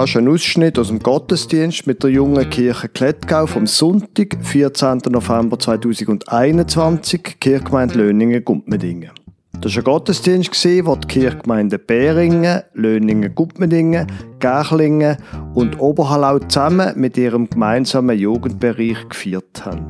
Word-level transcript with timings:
Das 0.00 0.08
ist 0.08 0.16
ein 0.16 0.28
Ausschnitt 0.28 0.78
aus 0.78 0.88
dem 0.88 1.00
Gottesdienst 1.00 1.86
mit 1.86 2.02
der 2.02 2.08
jungen 2.08 2.48
Kirche 2.48 2.88
Klettgau 2.88 3.46
vom 3.46 3.66
Sonntag, 3.66 4.34
14. 4.40 5.02
November 5.10 5.58
2021, 5.58 7.38
Kirchgemeinde 7.38 7.98
Löningen-Gumpmedingen. 7.98 9.10
Das 9.60 9.76
war 9.76 9.82
ein 9.82 9.84
Gottesdienst, 9.84 10.54
wo 10.86 10.96
die 10.96 11.06
Kirchgemeinde 11.06 11.78
Beringen, 11.78 12.62
Löningen-Gumpmedingen, 12.72 14.06
Gärchlingen 14.38 15.18
und 15.52 15.78
Oberhallau 15.78 16.38
zusammen 16.38 16.98
mit 16.98 17.18
ihrem 17.18 17.50
gemeinsamen 17.50 18.18
Jugendbereich 18.18 19.06
gefeiert 19.06 19.66
haben. 19.66 19.84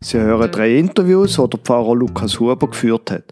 Sie 0.00 0.20
hören 0.20 0.48
drei 0.52 0.76
Interviews, 0.76 1.40
die 1.42 1.48
der 1.48 1.58
Pfarrer 1.58 1.96
Lukas 1.96 2.38
Huber 2.38 2.68
geführt 2.68 3.10
hat. 3.10 3.24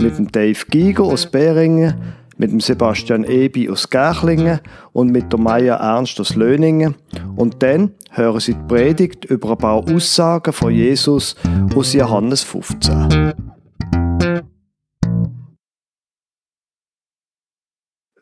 Mit 0.00 0.16
dem 0.16 0.32
Dave 0.32 0.64
Giger 0.70 1.02
aus 1.02 1.26
Beringen, 1.26 1.96
mit 2.40 2.52
dem 2.52 2.60
Sebastian 2.60 3.24
Ebi 3.24 3.68
aus 3.68 3.90
Gärchlingen 3.90 4.60
und 4.94 5.12
mit 5.12 5.30
der 5.30 5.38
Maya 5.38 5.76
Ernst 5.76 6.18
aus 6.20 6.36
Löningen. 6.36 6.94
Und 7.36 7.62
dann 7.62 7.94
hören 8.12 8.40
Sie 8.40 8.54
die 8.54 8.66
Predigt 8.66 9.26
über 9.26 9.50
ein 9.50 9.58
paar 9.58 9.74
Aussagen 9.74 10.54
von 10.54 10.72
Jesus 10.72 11.36
aus 11.76 11.92
Johannes 11.92 12.42
15. 12.42 13.34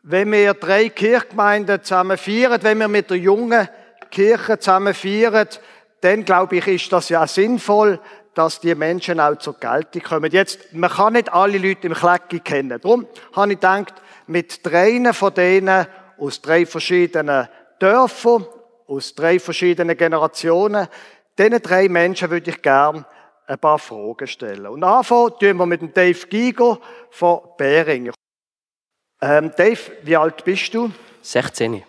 Wenn 0.03 0.31
wir 0.33 0.53
drei 0.53 0.89
Kirchgemeinden 0.89 1.81
zusammen 1.81 2.17
feiern, 2.17 2.59
wenn 2.61 2.79
wir 2.79 2.89
mit 2.89 3.09
der 3.09 3.17
jungen 3.17 3.69
Kirche 4.11 4.59
zusammen 4.59 4.93
feiern, 4.93 5.47
dann 6.01 6.25
glaube 6.25 6.57
ich, 6.57 6.67
ist 6.67 6.91
das 6.91 7.07
ja 7.07 7.25
sinnvoll, 7.25 8.01
dass 8.33 8.59
die 8.59 8.75
Menschen 8.75 9.21
auch 9.21 9.37
zur 9.37 9.53
Geltung 9.53 10.01
kommen. 10.01 10.29
Jetzt, 10.29 10.73
man 10.73 10.89
kann 10.89 11.13
nicht 11.13 11.31
alle 11.31 11.57
Leute 11.57 11.87
im 11.87 11.93
Klecki 11.93 12.41
kennen. 12.41 12.79
Darum 12.81 13.07
habe 13.33 13.53
ich 13.53 13.59
gedacht, 13.59 13.93
mit 14.29 14.65
dreien 14.65 15.13
von 15.13 15.33
denen 15.33 15.85
aus 16.17 16.41
drei 16.41 16.65
verschiedenen 16.65 17.47
Dörfern, 17.79 18.45
aus 18.87 19.15
drei 19.15 19.39
verschiedenen 19.39 19.97
Generationen, 19.97 20.87
diesen 21.37 21.61
drei 21.61 21.89
Menschen 21.89 22.29
würde 22.29 22.51
ich 22.51 22.61
gerne 22.61 23.05
ein 23.47 23.59
paar 23.59 23.79
Fragen 23.79 24.27
stellen. 24.27 24.67
Und 24.67 24.83
anfangen 24.83 25.33
tun 25.39 25.57
wir 25.57 25.65
mit 25.65 25.81
dem 25.81 25.93
Dave 25.93 26.27
Giger 26.27 26.79
von 27.09 27.39
Beringen. 27.57 28.13
Ähm, 29.21 29.51
Dave, 29.57 29.79
wie 30.03 30.15
alt 30.15 30.43
bist 30.43 30.73
du? 30.73 30.91
16. 31.21 31.83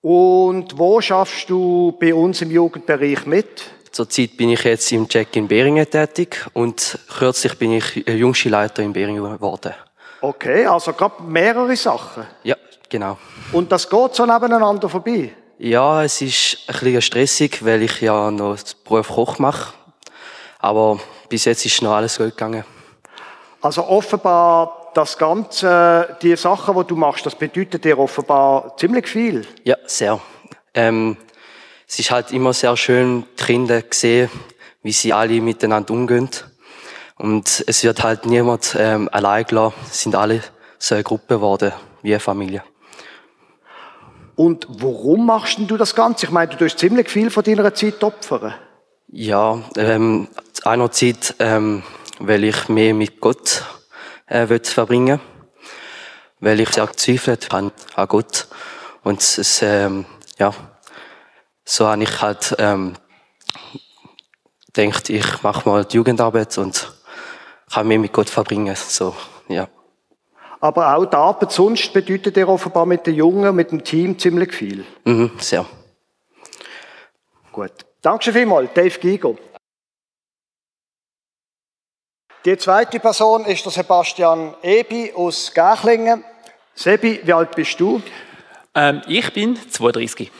Und 0.00 0.78
wo 0.78 1.00
schaffst 1.00 1.50
du 1.50 1.96
bei 2.00 2.14
uns 2.14 2.40
im 2.40 2.50
Jugendbereich 2.50 3.26
mit? 3.26 3.70
Zurzeit 3.90 4.36
bin 4.36 4.50
ich 4.50 4.64
jetzt 4.64 4.90
im 4.92 5.08
Check 5.08 5.34
in 5.36 5.48
Beringen 5.48 5.88
tätig 5.88 6.46
und 6.52 6.98
kürzlich 7.18 7.58
bin 7.58 7.72
ich 7.72 7.96
Jungschulleiter 8.06 8.82
in 8.82 8.92
Beringen 8.92 9.22
geworden. 9.22 9.74
Okay, 10.20 10.66
also 10.66 10.92
gerade 10.92 11.22
mehrere 11.22 11.76
Sachen. 11.76 12.26
Ja, 12.42 12.56
genau. 12.88 13.18
Und 13.52 13.70
das 13.70 13.88
geht 13.88 14.14
so 14.14 14.26
nebeneinander 14.26 14.88
vorbei? 14.88 15.32
Ja, 15.58 16.04
es 16.04 16.20
ist 16.20 16.58
ein 16.68 16.78
bisschen 16.80 17.02
stressig, 17.02 17.64
weil 17.64 17.82
ich 17.82 18.00
ja 18.00 18.30
noch 18.30 18.56
den 18.56 18.74
Beruf 18.84 19.08
Koch 19.08 19.38
mache. 19.38 19.72
Aber 20.58 20.98
bis 21.28 21.44
jetzt 21.44 21.64
ist 21.66 21.82
noch 21.82 21.94
alles 21.94 22.18
gut 22.18 22.30
gegangen. 22.30 22.64
Also 23.60 23.84
offenbar 23.86 24.90
das 24.94 25.18
Ganze, 25.18 26.16
die 26.22 26.36
Sachen, 26.36 26.76
die 26.76 26.86
du 26.86 26.96
machst, 26.96 27.26
das 27.26 27.34
bedeutet 27.34 27.84
dir 27.84 27.98
offenbar 27.98 28.76
ziemlich 28.76 29.08
viel. 29.08 29.46
Ja, 29.64 29.76
sehr. 29.86 30.20
Ähm, 30.74 31.16
es 31.86 31.98
ist 31.98 32.10
halt 32.10 32.32
immer 32.32 32.52
sehr 32.52 32.76
schön, 32.76 33.24
die 33.38 33.44
Kinder 33.44 33.82
sehen, 33.90 34.30
wie 34.82 34.92
sie 34.92 35.12
alle 35.12 35.40
miteinander 35.40 35.92
umgehen. 35.92 36.30
Und 37.18 37.64
es 37.66 37.82
wird 37.82 38.02
halt 38.02 38.26
niemand 38.26 38.76
ähm, 38.78 39.08
allein 39.12 39.44
gelassen. 39.44 39.74
Es 39.90 40.02
sind 40.02 40.14
alle 40.14 40.42
so 40.78 40.94
eine 40.94 41.04
Gruppe 41.04 41.34
geworden, 41.34 41.72
wie 42.02 42.12
eine 42.12 42.20
Familie. 42.20 42.62
Und 44.36 44.66
warum 44.68 45.26
machst 45.26 45.58
du 45.58 45.76
das 45.76 45.94
Ganze? 45.94 46.26
Ich 46.26 46.32
meine, 46.32 46.52
du 46.52 46.58
tust 46.58 46.78
ziemlich 46.78 47.10
viel 47.10 47.30
von 47.30 47.42
deiner 47.42 47.74
Zeit 47.74 48.02
opfern. 48.04 48.54
Ja, 49.08 49.60
ähm, 49.76 50.28
einerseits, 50.64 51.34
ähm, 51.40 51.82
weil 52.20 52.44
ich 52.44 52.68
mehr 52.68 52.94
mit 52.94 53.20
Gott 53.20 53.64
äh, 54.26 54.48
will 54.48 54.62
verbringen 54.62 55.20
weil 56.40 56.60
ich 56.60 56.70
sehr 56.70 56.86
gezweifelt 56.86 57.52
habe 57.52 57.72
an 57.94 58.08
Gott. 58.08 58.48
Und 59.02 59.20
es, 59.20 59.62
ähm, 59.62 60.06
ja, 60.38 60.52
so 61.64 61.86
habe 61.86 62.02
ich 62.02 62.20
halt 62.20 62.54
ähm, 62.58 62.94
gedacht, 64.72 65.10
ich 65.10 65.42
mache 65.42 65.68
mal 65.68 65.84
die 65.84 65.96
Jugendarbeit 65.96 66.56
und 66.58 66.92
kann 67.72 67.88
mehr 67.88 67.98
mit 67.98 68.12
Gott 68.12 68.30
verbringen. 68.30 68.74
So, 68.74 69.14
ja. 69.48 69.68
Aber 70.60 70.96
auch 70.96 71.06
die 71.06 71.16
Arbeit 71.16 71.52
sonst 71.52 71.92
bedeutet 71.92 72.36
dir 72.36 72.48
offenbar 72.48 72.86
mit 72.86 73.06
den 73.06 73.14
Jungen, 73.14 73.54
mit 73.54 73.70
dem 73.70 73.84
Team 73.84 74.18
ziemlich 74.18 74.52
viel. 74.52 74.84
Mhm, 75.04 75.32
sehr. 75.38 75.64
Gut. 77.52 77.72
Danke 78.02 78.32
vielmals, 78.32 78.70
Dave 78.74 78.98
Giger. 78.98 79.34
Die 82.44 82.56
zweite 82.56 83.00
Person 83.00 83.44
ist 83.44 83.64
der 83.64 83.72
Sebastian 83.72 84.54
Ebi 84.62 85.12
aus 85.14 85.52
Gärchlingen. 85.52 86.24
Sebi, 86.74 87.20
wie 87.24 87.32
alt 87.32 87.54
bist 87.54 87.78
du? 87.80 88.00
Ähm, 88.74 89.02
ich 89.08 89.32
bin 89.32 89.56
32. 89.56 90.30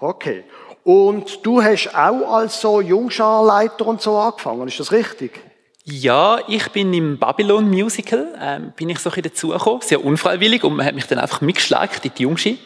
Okay. 0.00 0.44
Und 0.82 1.44
du 1.44 1.62
hast 1.62 1.94
auch 1.94 2.34
als 2.34 2.60
so 2.60 2.80
Jungscharleiter 2.80 3.86
und 3.86 4.00
so 4.00 4.18
angefangen, 4.18 4.68
ist 4.68 4.80
das 4.80 4.92
richtig? 4.92 5.40
Ja, 5.86 6.38
ich 6.48 6.70
bin 6.70 6.94
im 6.94 7.18
Babylon 7.18 7.68
Musical, 7.68 8.26
ähm, 8.40 8.72
bin 8.74 8.88
ich 8.88 9.00
so 9.00 9.10
ein 9.10 9.20
dazugekommen, 9.20 9.82
sehr 9.82 10.02
unfreiwillig 10.02 10.64
und 10.64 10.76
man 10.76 10.86
hat 10.86 10.94
mich 10.94 11.06
dann 11.06 11.18
einfach 11.18 11.42
mitgeschlagen 11.42 12.00
in 12.02 12.10
die 12.16 12.22
Jungschi. 12.22 12.58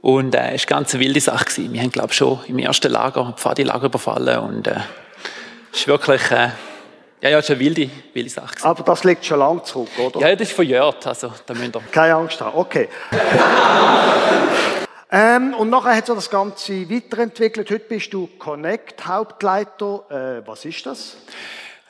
Und 0.00 0.34
äh, 0.34 0.54
es 0.54 0.68
war 0.68 0.78
eine 0.78 0.80
ganz 0.80 0.94
wilde 0.94 1.20
Sache. 1.20 1.44
Gewesen. 1.44 1.72
Wir 1.72 1.82
haben, 1.82 1.92
glaube 1.92 2.08
ich, 2.10 2.16
schon 2.16 2.40
im 2.48 2.58
ersten 2.58 2.90
Lager 2.90 3.32
Pfadi-Lager 3.36 3.86
überfallen 3.86 4.40
und 4.40 4.66
äh, 4.66 4.74
es 5.72 5.80
ist 5.80 5.86
wirklich... 5.86 6.20
Äh, 6.32 6.48
ja, 7.20 7.30
ja, 7.30 7.38
es 7.38 7.44
ist 7.44 7.52
eine 7.52 7.60
wilde, 7.60 7.90
wilde 8.12 8.30
Sache. 8.30 8.48
Gewesen. 8.48 8.66
Aber 8.66 8.82
das 8.82 9.04
liegt 9.04 9.24
schon 9.24 9.38
lange 9.38 9.62
zurück, 9.62 9.90
oder? 9.96 10.20
Ja, 10.20 10.34
das 10.34 10.48
ist 10.48 10.54
verjährt, 10.54 11.06
also 11.06 11.32
da 11.46 11.54
müsst 11.54 11.76
ihr... 11.76 11.82
Keine 11.92 12.16
Angst 12.16 12.40
haben, 12.40 12.58
okay. 12.58 12.88
ähm, 15.12 15.54
und 15.54 15.70
nachher 15.70 15.94
hat 15.94 16.06
sich 16.06 16.14
das 16.14 16.28
Ganze 16.28 16.90
weiterentwickelt. 16.90 17.70
Heute 17.70 17.84
bist 17.88 18.12
du 18.12 18.28
Connect-Hauptleiter. 18.36 20.40
Äh, 20.42 20.46
was 20.46 20.64
ist 20.64 20.86
das? 20.86 21.16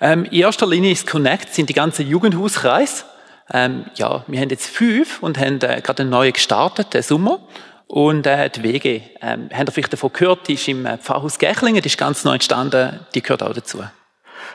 Ähm, 0.01 0.25
in 0.27 0.41
erster 0.41 0.67
Linie 0.67 0.93
ist 0.93 1.07
Connect, 1.07 1.53
sind 1.53 1.69
die 1.69 1.75
ganzen 1.75 2.07
Jugendhauskreise. 2.07 3.05
Ähm, 3.53 3.87
ja, 3.95 4.25
wir 4.27 4.41
haben 4.41 4.51
jetzt 4.51 4.67
fünf 4.67 5.23
und 5.23 5.39
haben 5.39 5.61
äh, 5.63 5.81
gerade 5.81 6.03
einen 6.03 6.11
neuen 6.11 6.33
gestartet, 6.33 6.95
den 6.95 7.03
Sommer. 7.03 7.41
Und 7.87 8.27
äh, 8.27 8.51
die 8.51 8.63
WG, 8.63 9.01
ähm, 9.23 9.49
habt 9.53 9.71
ihr 9.71 9.73
vielleicht 9.73 9.93
davon 9.95 10.13
gehört, 10.13 10.47
die 10.47 10.55
ist 10.55 10.69
im 10.69 10.85
äh, 10.85 10.99
Pfarrhaus 10.99 11.39
Gächlingen, 11.39 11.81
die 11.83 11.89
ist 11.89 11.97
ganz 11.97 12.23
neu 12.25 12.35
entstanden, 12.35 13.01
die 13.15 13.23
gehört 13.23 13.43
auch 13.43 13.55
dazu. 13.55 13.83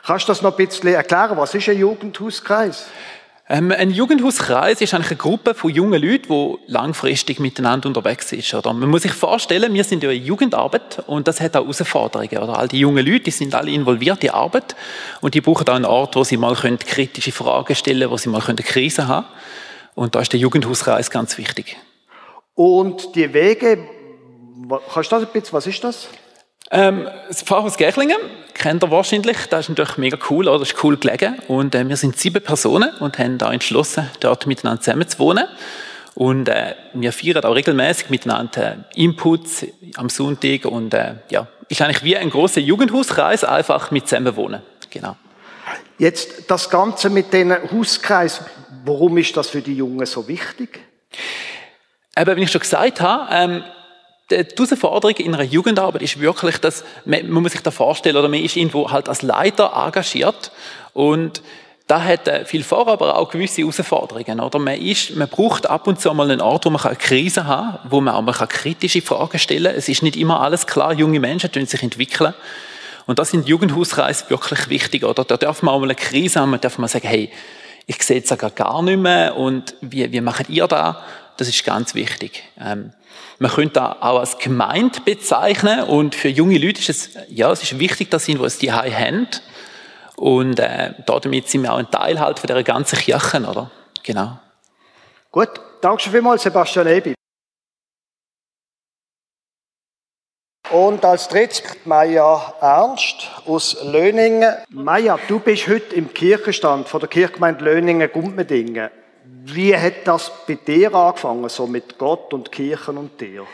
Kannst 0.06 0.28
du 0.28 0.32
das 0.32 0.42
noch 0.42 0.52
ein 0.52 0.66
bisschen 0.66 0.94
erklären? 0.94 1.36
Was 1.38 1.56
ist 1.56 1.68
ein 1.68 1.78
Jugendhauskreis? 1.78 2.88
Ähm, 3.54 3.72
ein 3.72 3.92
Jugendhauskreis 3.92 4.82
ist 4.82 4.96
eigentlich 4.96 5.12
eine 5.12 5.18
Gruppe 5.18 5.54
von 5.54 5.70
jungen 5.70 6.02
Leuten, 6.02 6.28
die 6.28 6.58
langfristig 6.66 7.40
miteinander 7.40 7.88
unterwegs 7.88 8.30
sind. 8.30 8.52
Oder? 8.52 8.74
Man 8.74 8.90
muss 8.90 9.04
sich 9.04 9.12
vorstellen, 9.12 9.76
wir 9.76 9.84
sind 9.84 10.02
ja 10.02 10.10
in 10.10 10.26
Jugendarbeit 10.26 11.04
und 11.06 11.28
das 11.28 11.40
hat 11.40 11.56
auch 11.56 11.62
Herausforderungen. 11.62 12.36
Oder? 12.40 12.58
All 12.58 12.68
die 12.68 12.80
jungen 12.80 13.06
Leute, 13.06 13.26
die 13.26 13.32
sind 13.32 13.54
alle 13.54 13.70
involviert 13.70 14.24
in 14.24 14.32
Arbeit 14.32 14.76
und 15.22 15.36
die 15.36 15.42
brauchen 15.42 15.68
auch 15.68 15.76
einen 15.76 15.86
Ort, 15.86 16.16
wo 16.16 16.24
sie 16.24 16.36
mal 16.36 16.56
können 16.56 16.80
kritische 16.80 17.32
Fragen 17.32 17.76
stellen 17.76 18.00
können, 18.00 18.12
wo 18.12 18.18
sie 18.18 18.30
mal 18.30 18.42
eine 18.42 18.56
Krise 18.56 19.08
haben 19.08 19.28
Und 19.94 20.16
da 20.16 20.22
ist 20.22 20.34
der 20.34 20.40
Jugendhauskreis 20.40 21.12
ganz 21.12 21.38
wichtig. 21.38 21.78
Und 22.56 23.16
die 23.16 23.32
Wege, 23.36 23.88
kannst 24.92 25.12
du 25.12 25.16
das 25.16 25.28
ein 25.28 25.32
bisschen, 25.32 25.54
was 25.54 25.68
ist 25.68 25.84
das? 25.84 26.08
Ähm, 26.72 27.08
das 27.28 27.44
Pfarrhaus 27.44 27.78
Gächlingen 27.78 28.18
kennt 28.54 28.84
ihr 28.84 28.92
wahrscheinlich. 28.92 29.38
Das 29.50 29.62
ist 29.62 29.70
natürlich 29.70 29.98
mega 29.98 30.18
cool, 30.30 30.48
oder? 30.48 30.60
Das 30.60 30.72
ist 30.72 30.84
cool 30.84 30.98
gelegen. 30.98 31.40
Und 31.48 31.76
äh, 31.76 31.88
wir 31.88 31.98
sind 31.98 32.18
sieben 32.18 32.44
Personen 32.44 32.90
und 33.00 33.20
haben 33.20 33.38
da 33.38 33.52
entschlossen, 33.52 34.10
dort 34.20 34.48
miteinander 34.48 34.82
zusammen 34.82 35.08
zu 35.08 35.20
wohnen. 35.20 35.46
Und 36.16 36.48
äh, 36.48 36.76
wir 36.94 37.12
feiern 37.12 37.44
auch 37.44 37.56
regelmäßig 37.56 38.10
miteinander 38.10 38.74
äh, 38.74 39.02
Inputs 39.04 39.66
am 39.96 40.10
Sonntag 40.10 40.66
und 40.66 40.94
äh, 40.94 41.16
ja, 41.30 41.48
ist 41.70 41.82
eigentlich 41.82 42.04
wie 42.04 42.16
ein 42.16 42.30
großer 42.30 42.62
Jugendhauskreis, 42.62 43.44
einfach 43.44 43.90
mit 43.90 44.08
zusammen 44.08 44.36
wohnen. 44.36 44.62
Genau. 44.92 45.16
Jetzt 45.98 46.52
das 46.52 46.70
Ganze 46.70 47.10
mit 47.10 47.34
den 47.34 47.52
Hauskreis, 47.72 48.42
warum 48.86 49.18
ist 49.18 49.36
das 49.36 49.50
für 49.50 49.62
die 49.62 49.76
Jungen 49.76 50.06
so 50.06 50.28
wichtig? 50.28 50.80
Eben, 52.16 52.38
wie 52.38 52.44
ich 52.44 52.52
schon 52.52 52.62
gesagt 52.62 53.02
habe, 53.02 53.28
ähm, 53.32 53.64
die 54.32 54.38
Herausforderung 54.38 55.16
in 55.18 55.34
einer 55.34 55.44
Jugendarbeit 55.44 56.02
ist 56.02 56.20
wirklich, 56.20 56.58
dass 56.58 56.84
man, 57.06 57.30
man 57.30 57.44
muss 57.44 57.52
sich 57.52 57.62
da 57.62 57.72
vorstellen, 57.72 58.18
oder 58.18 58.30
man 58.30 58.40
ist 58.40 58.56
irgendwo 58.56 58.90
halt 58.90 59.10
als 59.10 59.22
Leiter 59.22 59.74
engagiert 59.76 60.52
und 60.94 61.42
da 61.88 62.02
hat 62.02 62.30
viel 62.48 62.64
vor, 62.64 62.88
aber 62.88 63.18
auch 63.18 63.30
gewisse 63.30 63.62
Herausforderungen. 63.62 64.40
Oder? 64.40 64.58
Man, 64.58 64.80
ist, 64.80 65.16
man 65.16 65.28
braucht 65.28 65.70
ab 65.70 65.86
und 65.86 66.00
zu 66.00 66.14
mal 66.14 66.32
einen 66.32 66.40
Ort, 66.40 66.66
wo 66.66 66.70
man 66.70 66.82
eine 66.82 66.96
Krise 66.96 67.46
haben 67.46 67.78
kann, 67.78 67.92
wo 67.92 68.00
man 68.00 68.16
auch 68.16 68.22
mal 68.22 68.34
kritische 68.48 69.02
Fragen 69.02 69.38
stellen 69.38 69.66
kann. 69.66 69.76
Es 69.76 69.90
ist 69.90 70.02
nicht 70.02 70.16
immer 70.16 70.40
alles 70.40 70.66
klar, 70.66 70.94
junge 70.94 71.20
Menschen 71.20 71.52
tun 71.52 71.66
sich 71.66 71.84
entwickeln. 71.84 72.34
Und 73.06 73.20
das 73.20 73.32
sind 73.32 73.50
Jugendhauskreise 73.50 74.30
wirklich 74.30 74.70
wichtig. 74.70 75.04
Oder? 75.04 75.26
Da 75.26 75.36
darf 75.36 75.62
man 75.62 75.74
auch 75.74 75.80
mal 75.80 75.88
eine 75.88 75.96
Krise 75.96 76.40
haben, 76.40 76.52
man 76.52 76.62
darf 76.62 76.78
mal 76.78 76.88
sagen, 76.88 77.08
hey, 77.08 77.30
ich 77.86 78.02
sehe 78.02 78.22
es 78.22 78.30
ja 78.30 78.38
gar 78.38 78.82
nicht 78.82 78.98
mehr 78.98 79.36
und 79.36 79.76
wie, 79.82 80.10
wie 80.10 80.22
macht 80.22 80.50
ihr 80.50 80.68
da? 80.68 81.04
Das 81.36 81.50
ist 81.50 81.66
ganz 81.66 81.96
wichtig. 81.96 82.44
Ähm, 82.62 82.94
man 83.44 83.52
könnte 83.52 83.74
da 83.74 83.98
auch 84.00 84.20
als 84.20 84.38
Gemeinde 84.38 85.02
bezeichnen 85.02 85.84
und 85.84 86.16
für 86.16 86.30
junge 86.30 86.58
Leute 86.58 86.80
ist 86.80 86.90
es, 86.90 87.10
ja, 87.28 87.52
es 87.52 87.62
ist 87.62 87.78
wichtig, 87.78 88.10
dass 88.10 88.24
sie 88.24 88.40
was 88.40 88.58
die 88.58 88.72
haben. 88.72 89.28
Und 90.16 90.62
äh, 90.62 90.94
damit 91.06 91.50
sind 91.50 91.64
wir 91.64 91.74
auch 91.74 91.78
ein 91.78 91.92
Teil 91.92 92.22
halt 92.22 92.40
von 92.40 92.48
der 92.48 92.64
ganzen 92.64 92.98
Kirche, 92.98 93.42
oder? 93.42 93.70
Genau. 94.02 94.40
Gut, 95.30 95.50
danke 95.82 96.04
schon 96.04 96.14
vielmals, 96.14 96.44
Sebastian 96.44 96.88
Ebi. 96.88 97.16
Und 100.72 101.04
als 101.04 101.28
drittes 101.28 101.64
Maja 101.84 102.54
Ernst 102.62 103.30
aus 103.46 103.76
Löningen. 103.84 104.56
Maja, 104.70 105.20
du 105.28 105.40
bist 105.40 105.68
heute 105.68 105.96
im 105.96 106.14
Kirchenstand 106.14 106.88
von 106.88 107.02
der 107.02 107.10
Kirchgemeinde 107.10 107.66
Löningen-Gumpmedingen. 107.66 108.90
Wie 109.46 109.76
hat 109.76 110.06
das 110.06 110.32
bei 110.48 110.56
dir 110.56 110.94
angefangen, 110.94 111.50
so 111.50 111.68
mit 111.68 111.98
Gott 111.98 112.34
und 112.34 112.50
Kirchen 112.50 112.98
und 112.98 113.20
dir? 113.20 113.46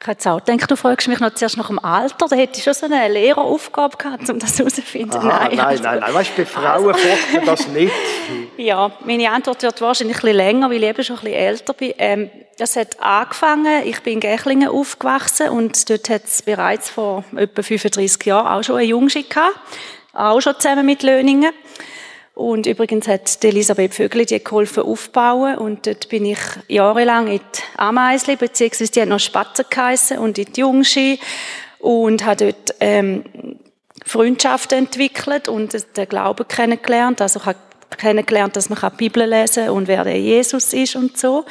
Ich 0.00 0.06
hätte 0.06 0.10
jetzt 0.10 0.26
auch 0.26 0.44
gedacht, 0.44 0.70
du 0.70 0.76
fragst 0.76 1.06
mich 1.06 1.20
noch 1.20 1.32
zuerst 1.34 1.56
nach 1.56 1.68
dem 1.68 1.78
Alter. 1.78 2.26
Da 2.28 2.34
hätte 2.34 2.58
ich 2.58 2.64
schon 2.64 2.74
so 2.74 2.86
eine 2.86 3.08
Lehreraufgabe 3.08 3.96
gehabt, 3.96 4.28
um 4.30 4.38
das 4.40 4.58
herauszufinden. 4.58 5.20
nein, 5.24 5.50
nein, 5.56 5.60
also, 5.60 5.82
nein, 5.82 6.00
nein. 6.00 6.14
Weißt, 6.14 6.36
bei 6.36 6.44
Frauen 6.44 6.92
also, 6.92 7.08
man 7.34 7.44
das 7.46 7.68
nicht. 7.68 7.92
ja, 8.56 8.90
meine 9.04 9.30
Antwort 9.30 9.62
wird 9.62 9.80
wahrscheinlich 9.80 10.16
ein 10.16 10.22
bisschen 10.22 10.36
länger, 10.36 10.70
weil 10.70 10.82
ich 10.82 10.88
eben 10.88 11.04
schon 11.04 11.16
ein 11.16 11.22
bisschen 11.22 11.38
älter 11.38 11.72
bin. 11.72 11.94
Ähm, 11.98 12.30
das 12.58 12.74
hat 12.74 13.00
angefangen, 13.00 13.86
ich 13.86 14.00
bin 14.02 14.14
in 14.14 14.20
Gächlingen 14.20 14.68
aufgewachsen 14.68 15.50
und 15.50 15.88
dort 15.88 16.10
hat 16.10 16.24
es 16.24 16.42
bereits 16.42 16.90
vor 16.90 17.22
etwa 17.36 17.62
35 17.62 18.24
Jahren 18.24 18.46
auch 18.46 18.64
schon 18.64 18.76
eine 18.76 18.86
Jungschi 18.86 19.22
gehabt. 19.22 19.56
Auch 20.12 20.40
schon 20.40 20.54
zusammen 20.58 20.84
mit 20.84 21.04
Löningen. 21.04 21.52
Und 22.38 22.66
übrigens 22.66 23.08
hat 23.08 23.42
Elisabeth 23.42 23.94
Vögeli 23.94 24.24
die 24.24 24.38
geholfen 24.38 24.84
aufbauen 24.84 25.58
und 25.58 25.88
dort 25.88 26.08
bin 26.08 26.24
ich 26.24 26.38
jahrelang 26.68 27.26
in 27.26 27.40
die 27.40 27.60
Ameisli, 27.76 28.36
beziehungsweise 28.36 28.92
die 28.92 29.02
hat 29.02 29.08
noch 29.08 29.18
Spatzen 29.18 29.64
geheissen 29.68 30.18
und 30.18 30.38
in 30.38 30.44
die 30.52 30.60
Jungschi 30.60 31.18
und 31.80 32.24
habe 32.24 32.52
dort 32.52 32.76
ähm, 32.78 33.24
Freundschaften 34.06 34.78
entwickelt 34.78 35.48
und 35.48 35.74
den 35.96 36.08
Glauben 36.08 36.46
kennengelernt. 36.46 37.20
Also 37.20 37.40
ich 37.40 37.46
habe 37.46 37.58
kennengelernt, 37.96 38.54
dass 38.54 38.70
man 38.70 38.78
die 38.78 38.96
Bibel 38.96 39.28
lesen 39.28 39.64
kann 39.64 39.74
und 39.74 39.88
wer 39.88 40.04
der 40.04 40.20
Jesus 40.20 40.72
ist 40.72 40.94
und 40.94 41.18
so. 41.18 41.44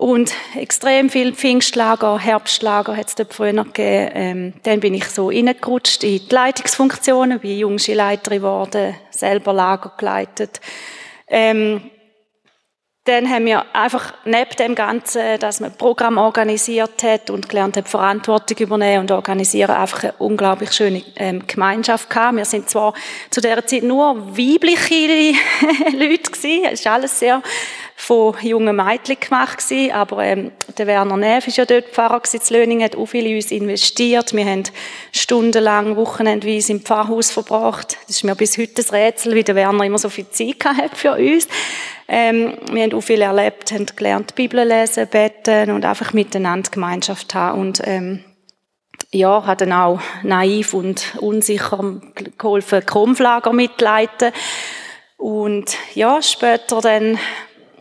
Und 0.00 0.32
extrem 0.56 1.10
viel 1.10 1.34
Pfingstlager, 1.34 2.18
Herbstlager 2.18 2.96
hat 2.96 3.08
es 3.08 3.16
dort 3.16 3.34
früher 3.34 3.52
gegeben. 3.52 4.10
Ähm, 4.14 4.52
dann 4.62 4.80
bin 4.80 4.94
ich 4.94 5.04
so 5.04 5.28
reingerutscht 5.28 6.02
in 6.04 6.26
die 6.26 6.34
Leitungsfunktionen, 6.34 7.38
bin 7.38 7.58
jüngste 7.58 7.92
Leiterin 7.92 8.38
geworden, 8.38 8.94
selber 9.10 9.52
Lager 9.52 9.92
geleitet. 9.98 10.62
Ähm, 11.28 11.82
dann 13.04 13.28
haben 13.28 13.44
wir 13.44 13.64
einfach 13.74 14.14
neben 14.24 14.56
dem 14.58 14.74
Ganzen, 14.74 15.38
dass 15.38 15.60
man 15.60 15.76
Programm 15.76 16.16
organisiert 16.16 17.02
hat 17.02 17.28
und 17.28 17.50
gelernt 17.50 17.76
hat, 17.76 17.88
Verantwortung 17.88 18.56
übernehmen 18.56 19.00
und 19.00 19.10
organisieren, 19.10 19.72
einfach 19.72 20.04
eine 20.04 20.12
unglaublich 20.18 20.72
schöne 20.72 21.02
ähm, 21.16 21.46
Gemeinschaft 21.46 22.08
gehabt. 22.08 22.36
Wir 22.36 22.46
sind 22.46 22.70
zwar 22.70 22.94
zu 23.30 23.42
dieser 23.42 23.66
Zeit 23.66 23.82
nur 23.82 24.16
weibliche 24.36 25.34
Leute 25.92 26.30
gewesen, 26.30 26.64
es 26.66 26.80
ist 26.80 26.86
alles 26.86 27.18
sehr 27.18 27.42
von 28.10 28.34
jungen 28.42 28.74
Mädchen 28.74 29.20
gemacht 29.20 29.58
gewesen, 29.58 29.92
aber 29.92 30.24
ähm, 30.24 30.50
der 30.76 30.88
Werner 30.88 31.16
Neff 31.16 31.46
ist 31.46 31.58
ja 31.58 31.64
dort 31.64 31.90
Pfarrer 31.90 32.18
gewesen, 32.18 32.42
zu 32.42 32.54
Löningen, 32.54 32.82
hat 32.82 32.96
auch 32.96 33.06
viel 33.06 33.24
in 33.24 33.36
uns 33.36 33.52
investiert. 33.52 34.34
Wir 34.34 34.46
haben 34.46 34.64
stundenlang, 35.12 35.94
wochenendweise 35.94 36.72
im 36.72 36.80
Pfarrhaus 36.80 37.30
verbracht. 37.30 37.98
Das 38.08 38.16
ist 38.16 38.24
mir 38.24 38.34
bis 38.34 38.58
heute 38.58 38.82
ein 38.82 38.88
Rätsel, 38.90 39.36
wie 39.36 39.44
der 39.44 39.54
Werner 39.54 39.84
immer 39.84 39.98
so 39.98 40.08
viel 40.08 40.28
Zeit 40.28 40.64
hat 40.64 40.96
für 40.96 41.12
uns. 41.12 41.46
Ähm, 42.08 42.54
wir 42.72 42.82
haben 42.82 42.94
auch 42.94 43.00
viel 43.00 43.20
erlebt, 43.20 43.70
haben 43.70 43.86
gelernt, 43.86 44.34
Bibel 44.34 44.66
lesen, 44.66 45.06
beten 45.06 45.70
und 45.70 45.84
einfach 45.84 46.12
miteinander 46.12 46.68
Gemeinschaft 46.68 47.32
haben 47.36 47.60
und 47.60 47.80
ähm, 47.84 48.24
ja, 49.12 49.46
hat 49.46 49.60
dann 49.60 49.72
auch 49.72 50.00
naiv 50.24 50.74
und 50.74 51.14
unsicher 51.20 52.00
geholfen, 52.38 52.84
Krumpflager 52.84 53.52
mitleiten. 53.52 54.32
Und 55.16 55.76
ja, 55.94 56.22
später 56.22 56.80
dann 56.80 57.18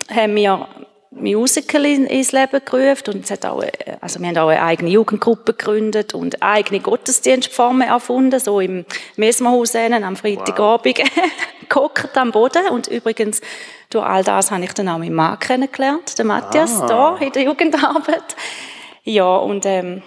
haben 0.09 0.35
wir 0.35 0.67
Musical 1.11 1.85
ins 1.85 2.31
Leben 2.31 2.61
gerufen 2.63 3.15
und 3.15 3.25
es 3.25 3.31
hat 3.31 3.45
auch, 3.45 3.63
also 3.99 4.19
wir 4.19 4.27
haben 4.27 4.37
auch 4.37 4.49
eine 4.49 4.61
eigene 4.61 4.91
Jugendgruppe 4.91 5.53
gegründet 5.53 6.13
und 6.13 6.41
eigene 6.41 6.81
Gottesdienstformen 6.81 7.87
erfunden, 7.87 8.39
so 8.39 8.59
im 8.59 8.85
Mesmerhaus 9.15 9.75
am 9.75 10.15
Freitagabend 10.15 10.99
wow. 10.99 11.09
gehockt 11.69 12.17
am 12.17 12.31
Boden 12.31 12.67
und 12.69 12.87
übrigens 12.87 13.41
durch 13.89 14.05
all 14.05 14.23
das 14.23 14.51
habe 14.51 14.63
ich 14.63 14.73
dann 14.73 14.87
auch 14.87 14.99
meinen 14.99 15.15
Mann 15.15 15.39
kennengelernt, 15.39 16.17
den 16.19 16.27
Matthias, 16.27 16.79
ah. 16.81 17.15
hier 17.17 17.27
in 17.27 17.33
der 17.33 17.43
Jugendarbeit. 17.43 18.35
Ja, 19.03 19.35
und 19.37 19.65
ähm, 19.65 20.03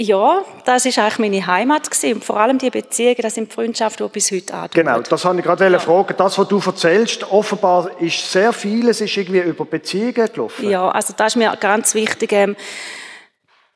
ja, 0.00 0.42
das 0.64 0.86
ist 0.86 0.98
eigentlich 0.98 1.18
meine 1.18 1.46
Heimat 1.46 1.90
gewesen. 1.90 2.14
Und 2.14 2.24
vor 2.24 2.38
allem 2.38 2.56
die 2.56 2.70
Beziehungen, 2.70 3.20
das 3.20 3.34
sind 3.34 3.52
Freundschaften, 3.52 4.06
die 4.06 4.12
bis 4.12 4.30
heute 4.30 4.54
andauern. 4.54 4.70
Genau, 4.72 5.00
das 5.00 5.24
habe 5.26 5.38
ich 5.38 5.44
gerade 5.44 5.70
ja. 5.70 5.78
fragen. 5.78 6.14
Das, 6.16 6.38
was 6.38 6.48
du 6.48 6.58
erzählst, 6.64 7.30
offenbar 7.30 7.90
ist 8.00 8.32
sehr 8.32 8.54
vieles 8.54 9.02
ist 9.02 9.14
irgendwie 9.14 9.40
über 9.40 9.66
Beziehungen 9.66 10.14
gelaufen. 10.14 10.70
Ja, 10.70 10.88
also 10.88 11.12
das 11.14 11.32
ist 11.32 11.36
mir 11.36 11.54
ganz 11.60 11.94
wichtig, 11.94 12.32
ähm, 12.32 12.56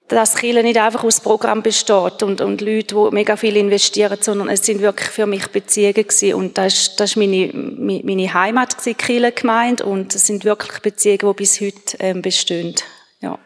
dass 0.09 0.37
Kirche 0.37 0.63
nicht 0.63 0.79
einfach 0.79 1.05
aus 1.05 1.21
Programm 1.21 1.63
besteht 1.63 2.23
und, 2.23 2.41
und 2.41 2.63
Leute, 2.63 2.95
die 2.95 3.15
mega 3.15 3.37
viel 3.37 3.57
investieren, 3.57 4.19
sondern 4.21 4.49
es 4.49 4.65
sind 4.65 4.81
wirklich 4.81 5.11
für 5.11 5.27
mich 5.27 5.49
Beziehungen 5.49 5.93
gewesen. 5.93 6.35
Und 6.35 6.57
das 6.57 6.75
ist, 6.75 7.01
das 7.01 7.11
ist 7.11 7.17
meine, 7.17 7.51
meine 7.53 8.33
Heimat 8.33 8.79
gewesen, 8.79 8.97
Kirche 8.97 9.33
gemeint. 9.33 9.83
Und 9.83 10.15
es 10.15 10.27
sind 10.27 10.47
wirklich 10.47 10.81
Beziehungen, 10.81 11.19
die 11.19 11.35
bis 11.35 11.61
heute 11.61 11.97
ähm, 11.99 12.23
bestehen. 12.23 12.75
Ja. 13.21 13.39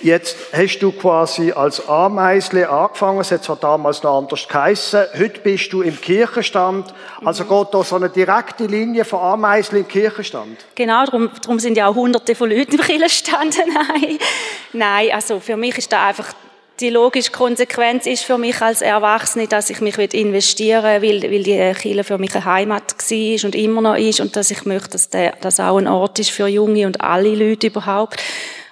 Jetzt 0.00 0.36
hast 0.52 0.78
du 0.78 0.92
quasi 0.92 1.50
als 1.50 1.88
Ameisle 1.88 2.68
angefangen, 2.68 3.20
es 3.20 3.32
hat 3.32 3.42
zwar 3.42 3.56
damals 3.56 4.00
noch 4.04 4.18
anders 4.18 4.46
geheissen, 4.46 5.04
heute 5.18 5.40
bist 5.40 5.72
du 5.72 5.82
im 5.82 6.00
Kirchenstand, 6.00 6.94
also 7.24 7.42
mhm. 7.42 7.48
geht 7.48 7.66
da 7.72 7.82
so 7.82 7.96
eine 7.96 8.08
direkte 8.08 8.66
Linie 8.66 9.04
von 9.04 9.18
Ameisle 9.18 9.80
im 9.80 9.88
Kirchenstand? 9.88 10.56
Genau, 10.76 11.04
darum, 11.04 11.30
darum 11.42 11.58
sind 11.58 11.76
ja 11.76 11.88
auch 11.88 11.96
hunderte 11.96 12.36
von 12.36 12.48
Leuten 12.48 12.76
im 12.76 12.80
Kirchenstand. 12.80 13.58
Nein. 13.66 14.18
Nein, 14.72 15.08
also 15.12 15.40
für 15.40 15.56
mich 15.56 15.78
ist 15.78 15.90
da 15.90 16.06
einfach 16.06 16.32
die 16.78 16.90
logische 16.90 17.32
Konsequenz 17.32 18.06
ist 18.06 18.22
für 18.22 18.38
mich 18.38 18.62
als 18.62 18.82
Erwachsene, 18.82 19.48
dass 19.48 19.68
ich 19.68 19.80
mich 19.80 19.98
investieren 19.98 21.02
will, 21.02 21.22
weil, 21.22 21.32
weil 21.32 21.42
die 21.42 21.72
Kirche 21.74 22.04
für 22.04 22.18
mich 22.18 22.34
eine 22.36 22.44
Heimat 22.44 22.94
war 22.96 23.44
und 23.44 23.54
immer 23.56 23.80
noch 23.80 23.96
ist 23.96 24.20
und 24.20 24.36
dass 24.36 24.52
ich 24.52 24.64
möchte, 24.64 24.90
dass 24.90 25.10
das 25.10 25.58
auch 25.58 25.78
ein 25.78 25.88
Ort 25.88 26.20
ist 26.20 26.30
für 26.30 26.46
Junge 26.46 26.86
und 26.86 27.00
alle 27.00 27.34
Leute 27.34 27.66
überhaupt. 27.66 28.22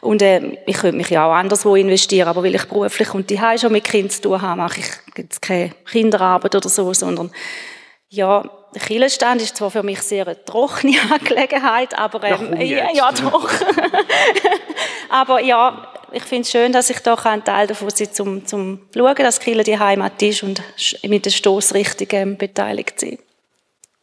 Und 0.06 0.22
äh, 0.22 0.58
ich 0.66 0.76
könnte 0.76 0.96
mich 0.96 1.10
ja 1.10 1.26
auch 1.26 1.32
anderswo 1.34 1.74
investieren, 1.76 2.28
aber 2.28 2.42
weil 2.42 2.54
ich 2.54 2.64
beruflich 2.64 3.12
und 3.12 3.28
die 3.28 3.40
schon 3.58 3.72
mit 3.72 3.84
Kindern 3.84 4.10
zu 4.10 4.22
tun 4.22 4.40
habe, 4.40 4.60
mache 4.60 4.80
ich 4.80 4.86
jetzt 5.16 5.42
keine 5.42 5.72
Kinderarbeit 5.90 6.54
oder 6.54 6.68
so, 6.68 6.92
sondern 6.94 7.30
ja, 8.08 8.48
der 8.74 8.82
Kirchenstand 8.82 9.42
ist 9.42 9.56
zwar 9.56 9.70
für 9.70 9.82
mich 9.82 10.00
sehr 10.02 10.26
eine 10.26 10.44
trockene 10.44 10.96
Angelegenheit, 11.12 11.98
aber 11.98 12.22
ähm, 12.24 12.60
ja, 12.60 12.90
ja, 12.92 13.10
doch. 13.12 13.50
aber 15.08 15.40
ja, 15.40 15.88
ich 16.12 16.22
finde 16.22 16.42
es 16.42 16.50
schön, 16.50 16.72
dass 16.72 16.88
ich 16.88 17.00
da 17.00 17.14
ein 17.14 17.44
Teil 17.44 17.66
davon 17.66 17.90
sein 17.90 18.12
zum 18.12 18.46
zum 18.46 18.80
schauen, 18.94 19.16
dass 19.16 19.40
Kirche 19.40 19.64
die 19.64 19.78
Heimat 19.78 20.22
ist 20.22 20.42
und 20.42 20.62
mit 21.02 21.24
der 21.24 21.30
Stoßrichtung 21.30 22.08
ähm, 22.12 22.36
beteiligt 22.36 23.00
sind. 23.00 23.18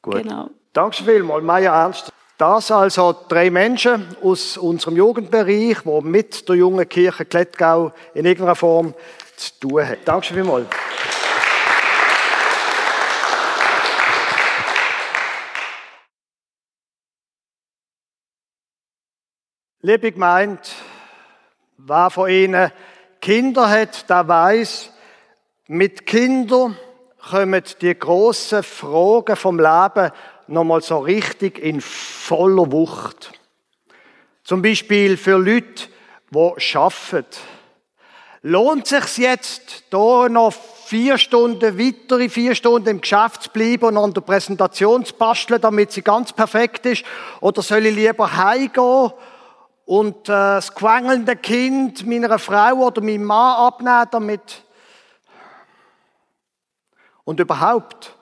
Gut. 0.02 0.24
Genau. 0.24 0.50
Danke 0.74 1.04
vielmals, 1.04 1.44
Maya 1.44 1.84
Ernst. 1.84 2.12
Das 2.44 2.72
also 2.72 3.16
drei 3.30 3.50
Menschen 3.50 4.06
aus 4.22 4.58
unserem 4.58 4.98
Jugendbereich, 4.98 5.78
die 5.86 6.02
mit 6.02 6.50
der 6.50 6.58
jungen 6.58 6.90
Kirche 6.90 7.24
Klettgau 7.24 7.94
in 8.14 8.26
irgendeiner 8.26 8.58
Form 8.58 8.94
zu 9.38 9.60
tun 9.62 9.88
haben. 9.88 9.96
Danke 10.04 10.34
vielmals. 10.34 10.68
Liebe 19.80 20.12
Gemeinde, 20.12 20.60
wer 21.78 22.10
von 22.10 22.30
Ihnen 22.30 22.74
Kinder 23.22 23.70
hat, 23.70 24.10
der 24.10 24.28
weiß, 24.28 24.92
mit 25.68 26.06
Kindern 26.06 26.78
kommen 27.30 27.64
die 27.80 27.98
grossen 27.98 28.64
Fragen 28.64 29.38
vom 29.38 29.60
Leben 29.60 30.12
nochmal 30.48 30.82
so 30.82 31.00
richtig 31.00 31.60
in 31.60 31.82
voller 31.82 32.72
Wucht. 32.72 33.40
Zum 34.44 34.62
Beispiel 34.62 35.18
für 35.18 35.38
Leute, 35.38 35.88
die 36.30 36.76
arbeiten. 36.76 37.26
Lohnt 38.46 38.88
sich 38.88 39.18
jetzt, 39.20 39.86
hier 39.90 40.28
noch 40.30 40.54
vier 40.86 41.18
Stunden, 41.18 41.80
weitere 41.80 42.28
vier 42.28 42.56
Stunden 42.56 42.90
im 42.90 43.02
Geschäft 43.02 43.44
zu 43.44 43.50
bleiben 43.52 43.86
und 43.86 43.98
an 43.98 44.14
der 44.14 44.20
Präsentation 44.20 45.06
zu 45.06 45.14
basteln, 45.14 45.62
damit 45.62 45.94
sie 45.94 46.02
ganz 46.02 46.34
perfekt 46.34 46.86
ist? 46.86 47.06
Oder 47.40 47.62
soll 47.62 47.86
ich 47.86 47.96
lieber 47.96 48.36
heimgehen 48.36 49.12
und 49.86 50.28
äh, 50.28 50.32
das 50.32 50.76
quengelnde 50.76 51.36
Kind 51.38 52.06
meiner 52.06 52.38
Frau 52.38 52.88
oder 52.88 53.02
meinem 53.02 53.24
Mann 53.24 53.58
abnehmen, 53.58 54.08
damit... 54.12 54.62
Und 57.26 57.40
überhaupt, 57.40 58.14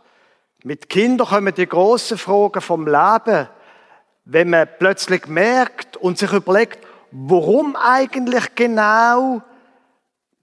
mit 0.63 0.89
Kindern 0.89 1.27
kommen 1.27 1.53
die 1.53 1.67
grossen 1.67 2.17
Fragen 2.17 2.61
vom 2.61 2.85
Leben. 2.85 3.47
wenn 4.25 4.49
man 4.49 4.67
plötzlich 4.79 5.27
merkt 5.27 5.97
und 5.97 6.17
sich 6.17 6.31
überlegt, 6.31 6.85
warum 7.11 7.75
eigentlich 7.75 8.55
genau 8.55 9.41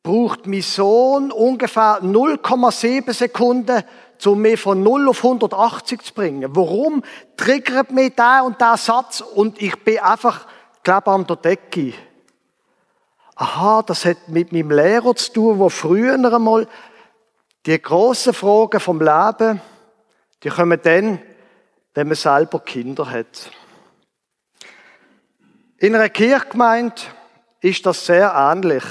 braucht 0.03 0.47
mein 0.47 0.63
Sohn 0.63 1.31
ungefähr 1.31 2.01
0,7 2.03 3.13
Sekunden, 3.13 3.83
um 4.25 4.41
mich 4.41 4.61
von 4.61 4.83
0 4.83 5.09
auf 5.09 5.25
180 5.25 6.03
zu 6.03 6.15
bringen. 6.15 6.51
Warum 6.55 7.03
triggert 7.37 7.91
mich 7.93 8.15
der 8.15 8.43
und 8.45 8.61
der 8.61 8.77
Satz 8.77 9.21
und 9.21 9.61
ich 9.63 9.77
bin 9.85 9.99
einfach, 10.01 10.47
glaube 10.83 11.11
an 11.11 11.27
der 11.27 11.37
Decke? 11.37 11.95
Aha, 13.37 13.83
das 13.83 14.05
hat 14.05 14.29
mit 14.29 14.53
meinem 14.53 14.71
Lehrer 14.71 15.15
zu 15.15 15.33
tun, 15.33 15.59
wo 15.61 15.69
früher 15.69 16.15
einmal 16.15 16.67
die 17.67 17.81
grossen 17.81 18.35
Fragen 18.35 18.81
vom 18.81 19.01
Leben, 19.01 19.61
die 20.43 20.51
kommen 20.51 20.81
dann, 20.83 21.21
wenn 21.95 22.07
man 22.07 22.17
selber 22.17 22.61
Kinder 22.61 23.11
hat. 23.11 23.51
In 25.79 25.95
einer 25.95 26.09
Kirchgemeinde 26.09 27.01
ist 27.61 27.87
das 27.87 28.07
sehr 28.07 28.33
ähnlich. 28.35 28.85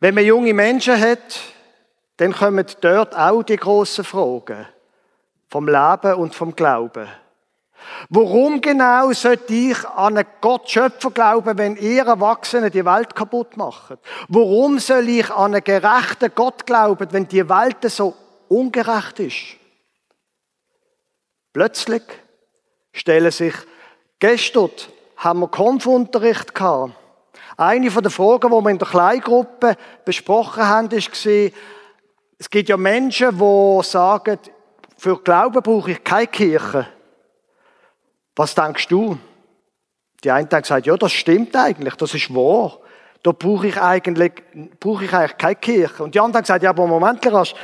Wenn 0.00 0.14
man 0.14 0.24
junge 0.24 0.54
Menschen 0.54 1.00
hat, 1.00 1.40
dann 2.18 2.32
kommen 2.32 2.66
dort 2.80 3.16
auch 3.16 3.42
die 3.42 3.56
grossen 3.56 4.04
Fragen 4.04 4.66
vom 5.48 5.66
Leben 5.68 6.14
und 6.14 6.34
vom 6.34 6.54
Glauben. 6.54 7.08
Warum 8.08 8.60
genau 8.60 9.12
sollte 9.12 9.54
ich 9.54 9.84
an 9.86 10.16
einen 10.16 10.26
Gott 10.40 10.68
Schöpfer 10.68 11.10
glauben, 11.10 11.56
wenn 11.56 11.76
ihr 11.76 12.04
Erwachsene 12.04 12.70
die 12.70 12.84
Welt 12.84 13.14
kaputt 13.14 13.56
macht? 13.56 13.98
Warum 14.28 14.78
soll 14.78 15.08
ich 15.08 15.30
an 15.30 15.54
einen 15.54 15.64
gerechten 15.64 16.32
Gott 16.34 16.66
glauben, 16.66 17.08
wenn 17.12 17.28
die 17.28 17.48
Welt 17.48 17.78
so 17.90 18.14
ungerecht 18.48 19.20
ist? 19.20 19.65
Plötzlich 21.56 22.02
stellen 22.92 23.30
sich 23.30 23.54
gestern 24.18 24.68
haben 25.16 25.40
wir 25.40 25.48
Konfunterricht 25.48 26.54
gehabt. 26.54 26.92
Eine 27.56 27.88
den 27.88 28.10
Fragen, 28.10 28.50
die 28.50 28.62
wir 28.62 28.70
in 28.70 28.78
der 28.78 28.86
Kleingruppe 28.86 29.76
besprochen 30.04 30.68
haben, 30.68 30.92
war, 30.92 31.50
es 32.38 32.50
gibt 32.50 32.68
ja 32.68 32.76
Menschen, 32.76 33.38
die 33.38 33.80
sagen, 33.84 34.38
für 34.98 35.18
Glauben 35.22 35.62
brauche 35.62 35.92
ich 35.92 36.04
keine 36.04 36.26
Kirche. 36.26 36.88
Was 38.34 38.54
denkst 38.54 38.88
du? 38.88 39.16
Die 40.24 40.30
einen 40.30 40.50
haben 40.52 40.60
gesagt, 40.60 40.84
ja, 40.84 40.94
das 40.98 41.12
stimmt 41.12 41.56
eigentlich, 41.56 41.94
das 41.94 42.12
ist 42.12 42.34
wahr. 42.34 42.80
Da 43.22 43.32
brauche 43.32 43.68
ich 43.68 43.80
eigentlich, 43.80 44.32
brauche 44.78 45.06
ich 45.06 45.12
eigentlich 45.14 45.38
keine 45.38 45.56
Kirche. 45.56 46.02
Und 46.02 46.14
die 46.14 46.20
anderen 46.20 46.34
haben 46.34 46.42
gesagt, 46.42 46.64
ja, 46.64 46.68
aber 46.68 46.86
Moment, 46.86 47.24
Lerasch, 47.24 47.54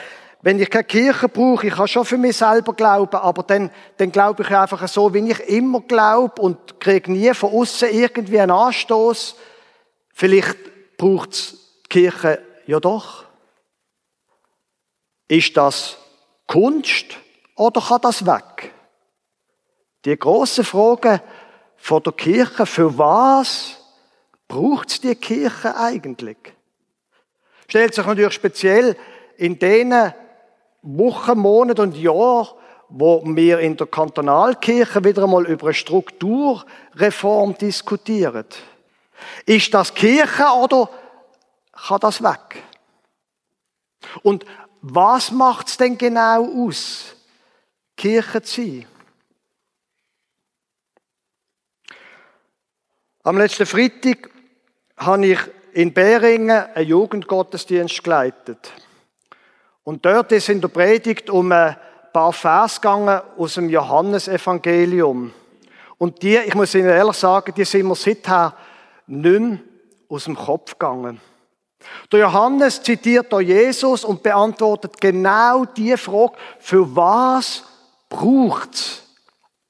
wenn 0.42 0.58
ich 0.58 0.70
keine 0.70 0.84
Kirche 0.84 1.28
brauche, 1.28 1.68
ich 1.68 1.75
kann 1.75 1.87
schon 1.87 2.04
für 2.04 2.18
mich 2.18 2.37
selber 2.37 2.75
glauben, 2.75 3.16
aber 3.16 3.44
dann, 3.44 3.70
dann 3.96 4.11
glaube 4.11 4.42
ich 4.42 4.50
einfach 4.50 4.87
so, 4.88 5.14
wie 5.14 5.30
ich 5.30 5.38
immer 5.49 5.80
glaube 5.80 6.42
und 6.42 6.80
kriege 6.80 7.12
nie 7.12 7.32
von 7.32 7.52
außen 7.52 7.88
irgendwie 7.90 8.40
einen 8.40 8.50
Anstoß. 8.50 9.37
Vielleicht 10.12 10.96
braucht 10.96 11.32
es 11.32 11.58
die 11.84 11.88
Kirche 11.88 12.42
ja 12.66 12.80
doch. 12.80 13.25
Ist 15.28 15.56
das 15.56 15.96
Kunst 16.49 17.16
oder 17.54 17.80
kann 17.80 18.00
das 18.02 18.26
weg? 18.26 18.72
Die 20.04 20.18
große 20.18 20.64
Frage 20.64 21.22
von 21.76 22.02
der 22.02 22.12
Kirche, 22.14 22.66
für 22.66 22.99
was 22.99 23.76
braucht 24.49 24.90
es 24.90 25.00
die 25.00 25.14
Kirche 25.14 25.76
eigentlich? 25.76 26.37
Stellt 27.68 27.94
sich 27.94 28.04
natürlich 28.04 28.32
speziell 28.32 28.96
in 29.37 29.61
denen 29.61 30.12
Wochen, 30.82 31.38
Monate 31.38 31.82
und 31.82 31.96
Jahren, 31.96 32.48
wo 32.88 33.22
wir 33.24 33.60
in 33.60 33.76
der 33.76 33.86
Kantonalkirche 33.86 35.02
wieder 35.04 35.24
einmal 35.24 35.46
über 35.46 35.66
eine 35.66 35.74
Strukturreform 35.74 37.56
diskutieren. 37.56 38.44
Ist 39.46 39.72
das 39.72 39.94
Kirche 39.94 40.44
oder 40.60 40.90
kann 41.72 42.00
das 42.00 42.22
weg? 42.22 42.62
Und 44.22 44.44
was 44.82 45.30
macht 45.30 45.68
es 45.68 45.76
denn 45.76 45.96
genau 45.96 46.44
aus, 46.66 47.14
Kirche 47.96 48.42
zu 48.42 48.62
sein? 48.62 48.86
Am 53.22 53.38
letzten 53.38 53.66
Freitag 53.66 54.30
habe 54.96 55.26
ich 55.26 55.38
in 55.72 55.94
Beringen 55.94 56.50
einen 56.50 56.88
Jugendgottesdienst 56.88 58.02
geleitet. 58.02 58.72
Und 59.84 60.04
dort 60.04 60.32
ist 60.32 60.48
in 60.48 60.60
der 60.60 60.68
Predigt 60.68 61.28
um 61.28 61.50
ein 61.52 61.76
paar 62.12 62.32
Vers 62.32 62.80
gegangen 62.80 63.20
aus 63.36 63.54
dem 63.54 63.68
Johannesevangelium. 63.68 65.32
Und 65.98 66.22
die, 66.22 66.36
ich 66.36 66.54
muss 66.54 66.74
Ihnen 66.74 66.88
ehrlich 66.88 67.16
sagen, 67.16 67.52
die 67.56 67.64
sind 67.64 67.86
mir 67.86 67.94
seither 67.94 68.54
nicht 69.06 69.40
mehr 69.40 69.58
aus 70.08 70.24
dem 70.24 70.36
Kopf 70.36 70.72
gegangen. 70.78 71.20
Der 72.12 72.20
Johannes 72.20 72.82
zitiert 72.82 73.32
da 73.32 73.40
Jesus 73.40 74.04
und 74.04 74.22
beantwortet 74.22 75.00
genau 75.00 75.64
die 75.64 75.96
Frage, 75.96 76.34
für 76.60 76.94
was 76.94 77.64
braucht 78.08 79.02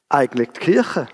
eigentlich 0.08 0.50
die 0.50 0.60
Kirche? 0.60 1.08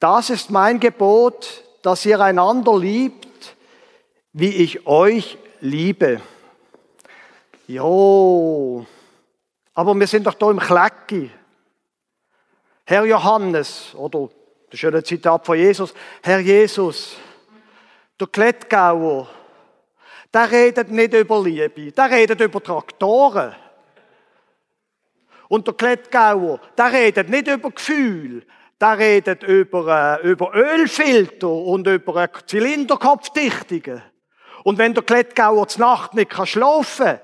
Das 0.00 0.30
ist 0.30 0.50
mein 0.50 0.80
Gebot, 0.80 1.62
dass 1.82 2.04
ihr 2.04 2.20
einander 2.20 2.76
liebt, 2.78 3.56
wie 4.32 4.50
ich 4.50 4.86
euch 4.86 5.38
Liebe. 5.66 6.20
Jo, 7.66 8.86
aber 9.74 9.94
wir 9.98 10.06
sind 10.06 10.26
doch 10.26 10.34
da 10.34 10.50
im 10.50 10.60
Klecki. 10.60 11.30
Herr 12.84 13.04
Johannes, 13.04 13.92
oder 13.96 14.28
das 14.70 14.78
schöne 14.78 15.02
Zitat 15.02 15.44
von 15.44 15.58
Jesus, 15.58 15.92
Herr 16.22 16.38
Jesus, 16.38 17.16
der 18.20 18.28
Klettgauer, 18.28 19.28
der 20.32 20.50
redet 20.50 20.90
nicht 20.92 21.12
über 21.14 21.42
Liebe, 21.42 21.90
der 21.90 22.10
redet 22.10 22.40
über 22.40 22.62
Traktoren. 22.62 23.54
Und 25.48 25.66
der 25.66 25.74
Klettgauer, 25.74 26.60
der 26.78 26.92
redet 26.92 27.28
nicht 27.28 27.48
über 27.48 27.70
Gefühl, 27.72 28.46
der 28.80 28.98
redet 28.98 29.42
über, 29.42 30.20
äh, 30.22 30.28
über 30.28 30.54
Ölfilter 30.54 31.48
und 31.48 31.88
über 31.88 32.30
Zylinderkopfdichtungen. 32.46 34.02
Und 34.66 34.78
wenn 34.78 34.94
der 34.94 35.04
Klettgauer 35.04 35.68
zur 35.68 35.82
Nacht 35.82 36.14
nicht 36.14 36.32
schlafen 36.48 37.06
kann, 37.06 37.20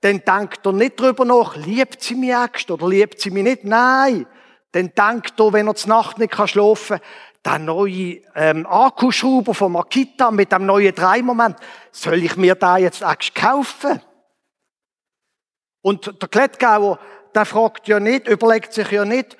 dann 0.00 0.22
denkt 0.24 0.64
er 0.64 0.72
nicht 0.72 1.00
darüber 1.00 1.24
nach, 1.24 1.56
liebt 1.56 2.00
sie 2.00 2.14
mich 2.14 2.30
extra 2.32 2.74
oder 2.74 2.86
liebt 2.86 3.20
sie 3.20 3.32
mich 3.32 3.42
nicht? 3.42 3.64
Nein. 3.64 4.28
Dann 4.70 4.92
denkt 4.94 5.40
er, 5.40 5.52
wenn 5.52 5.66
er 5.66 5.74
zur 5.74 5.88
Nacht 5.88 6.20
nicht 6.20 6.36
schlafen 6.48 7.00
kann, 7.00 7.06
der 7.44 7.58
neue 7.58 8.20
ähm, 8.36 8.64
Akkuschrauber 8.64 9.54
von 9.54 9.72
Makita 9.72 10.30
mit 10.30 10.52
dem 10.52 10.66
neuen 10.66 10.94
Dreimoment, 10.94 11.56
soll 11.90 12.22
ich 12.22 12.36
mir 12.36 12.54
da 12.54 12.76
jetzt 12.76 13.02
extra 13.02 13.48
kaufen? 13.48 14.00
Und 15.82 16.22
der 16.22 16.28
Klettgauer, 16.28 17.00
der 17.34 17.44
fragt 17.44 17.88
ja 17.88 17.98
nicht, 17.98 18.28
überlegt 18.28 18.72
sich 18.72 18.88
ja 18.92 19.04
nicht, 19.04 19.36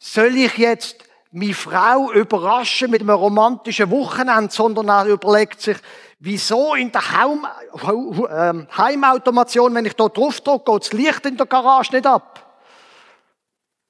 soll 0.00 0.34
ich 0.34 0.58
jetzt 0.58 1.04
meine 1.30 1.54
Frau 1.54 2.10
überraschen 2.10 2.90
mit 2.90 3.02
einem 3.02 3.10
romantischen 3.10 3.92
Wochenende, 3.92 4.50
sondern 4.50 4.88
er 4.88 5.06
überlegt 5.06 5.60
sich, 5.60 5.76
Wieso 6.18 6.74
in 6.74 6.90
der 6.90 7.02
ähm, 7.12 8.68
Heimautomation, 8.76 9.74
wenn 9.74 9.84
ich 9.84 9.94
da 9.94 10.08
drauf 10.08 10.40
drücke, 10.40 10.72
geht 10.72 10.82
das 10.82 10.92
Licht 10.92 11.26
in 11.26 11.36
der 11.36 11.46
Garage 11.46 11.94
nicht 11.94 12.06
ab? 12.06 12.42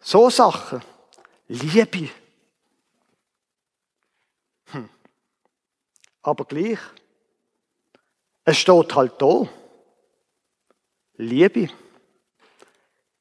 So 0.01 0.29
Sachen. 0.29 0.83
Liebe. 1.47 2.09
Hm. 4.73 4.89
Aber 6.23 6.45
gleich. 6.45 6.79
Es 8.45 8.59
steht 8.59 8.95
halt 8.95 9.13
da. 9.19 9.49
Liebe. 11.17 11.69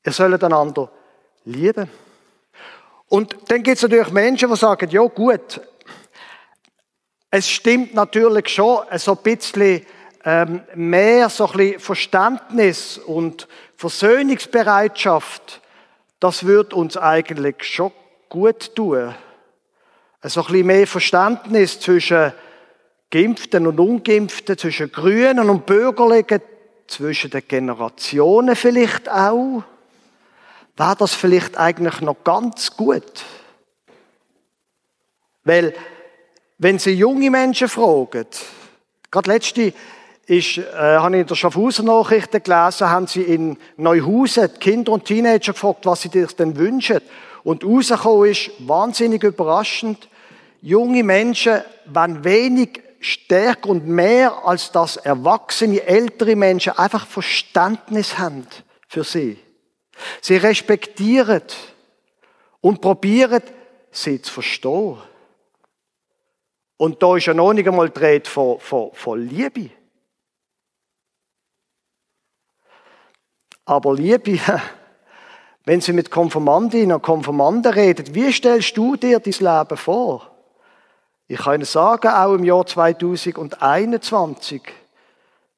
Ihr 0.03 0.11
sollt 0.11 0.43
einander 0.43 0.91
lieben. 1.45 1.89
Und 3.07 3.35
dann 3.47 3.63
gibt 3.63 3.77
es 3.77 3.83
natürlich 3.83 4.11
Menschen, 4.11 4.49
die 4.49 4.55
sagen, 4.55 4.89
ja 4.89 5.01
gut, 5.03 5.61
es 7.37 7.49
stimmt 7.49 7.93
natürlich 7.93 8.47
schon 8.47 8.85
so 8.95 9.11
ein 9.11 9.17
bisschen 9.17 9.85
ähm, 10.23 10.61
mehr 10.73 11.29
so 11.29 11.45
ein 11.47 11.57
bisschen 11.57 11.79
Verständnis 11.81 12.97
und 12.97 13.49
Versöhnungsbereitschaft. 13.75 15.61
Das 16.21 16.45
wird 16.45 16.73
uns 16.73 16.95
eigentlich 16.95 17.61
schon 17.63 17.91
gut 18.29 18.73
tun. 18.73 19.13
So 20.23 20.41
ein 20.41 20.47
bisschen 20.47 20.67
mehr 20.67 20.87
Verständnis 20.87 21.81
zwischen 21.81 22.31
Geimpften 23.11 23.67
und 23.67 23.81
Ungeimpften, 23.81 24.57
zwischen 24.57 24.91
Grünen 24.93 25.49
und 25.49 25.65
Bürgerlichen, 25.65 26.41
zwischen 26.87 27.31
den 27.31 27.45
Generationen 27.45 28.55
vielleicht 28.55 29.09
auch. 29.09 29.61
Wäre 30.77 30.95
das 30.97 31.13
vielleicht 31.13 31.57
eigentlich 31.57 31.99
noch 31.99 32.23
ganz 32.23 32.77
gut? 32.77 33.25
Weil 35.43 35.73
wenn 36.57 36.79
Sie 36.79 36.91
junge 36.91 37.29
Menschen 37.29 37.67
fragen, 37.67 38.25
gerade 39.11 39.31
letzte 39.31 39.73
ist, 40.27 40.57
äh, 40.57 40.63
habe 40.73 41.15
ich 41.15 41.21
in 41.21 41.27
der 41.27 41.35
Schaffhauser 41.35 41.83
Nachrichten 41.83 42.41
gelesen, 42.41 42.89
haben 42.89 43.07
sie 43.07 43.21
in 43.21 43.57
Neuhausen 43.77 44.49
die 44.53 44.59
Kinder 44.59 44.91
und 44.91 45.05
Teenager 45.05 45.53
gefragt, 45.53 45.85
was 45.85 46.01
sie 46.01 46.09
sich 46.09 46.35
denn 46.35 46.57
wünschen. 46.57 47.01
Und 47.43 47.63
rausgekommen 47.63 48.31
ist, 48.31 48.51
wahnsinnig 48.59 49.23
überraschend, 49.23 50.09
junge 50.61 51.03
Menschen, 51.03 51.61
wenn 51.85 52.23
wenig 52.23 52.81
stärker 52.99 53.69
und 53.69 53.87
mehr 53.87 54.45
als 54.45 54.71
das 54.71 54.97
erwachsene, 54.97 55.83
ältere 55.83 56.35
Menschen 56.35 56.73
einfach 56.73 57.05
Verständnis 57.05 58.17
haben 58.17 58.47
für 58.87 59.03
sie. 59.03 59.37
Sie 60.21 60.37
respektieren 60.37 61.43
und 62.61 62.81
probieren, 62.81 63.43
sie 63.91 64.21
zu 64.21 64.33
verstehen. 64.33 64.97
Und 66.77 67.01
da 67.01 67.15
ist 67.15 67.25
ja 67.25 67.33
noch 67.33 67.53
nicht 67.53 67.67
einmal 67.67 67.89
die 67.89 67.99
Rede 67.99 68.29
von, 68.29 68.59
von, 68.59 68.91
von 68.93 69.19
Liebe. 69.19 69.69
Aber 73.65 73.95
Liebe, 73.95 74.39
wenn 75.65 75.81
Sie 75.81 75.93
mit 75.93 76.11
Konformandinnen 76.11 76.95
und 76.95 77.01
Konformanden 77.01 77.73
reden, 77.73 78.13
wie 78.13 78.31
stellst 78.31 78.77
du 78.77 78.95
dir 78.95 79.19
dein 79.19 79.33
Leben 79.33 79.77
vor? 79.77 80.31
Ich 81.27 81.39
kann 81.39 81.55
Ihnen 81.55 81.65
sagen, 81.65 82.07
auch 82.09 82.33
im 82.33 82.43
Jahr 82.43 82.65
2021, 82.65 84.61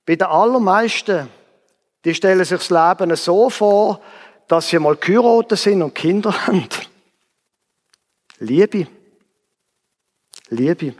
bei 0.06 0.16
den 0.16 0.28
allermeisten, 0.28 1.28
die 2.06 2.16
stellen 2.16 2.46
sich 2.46 2.60
das 2.66 2.70
Leben 2.70 3.14
so 3.18 3.50
vor, 3.50 4.02
dass 4.48 4.70
sie 4.70 4.80
mal 4.80 4.96
geheiratet 4.96 5.60
sind 5.60 5.82
und 5.82 5.94
Kinder 5.94 6.32
haben. 6.48 6.70
Liebe. 8.40 8.88
Liebe. 10.50 10.96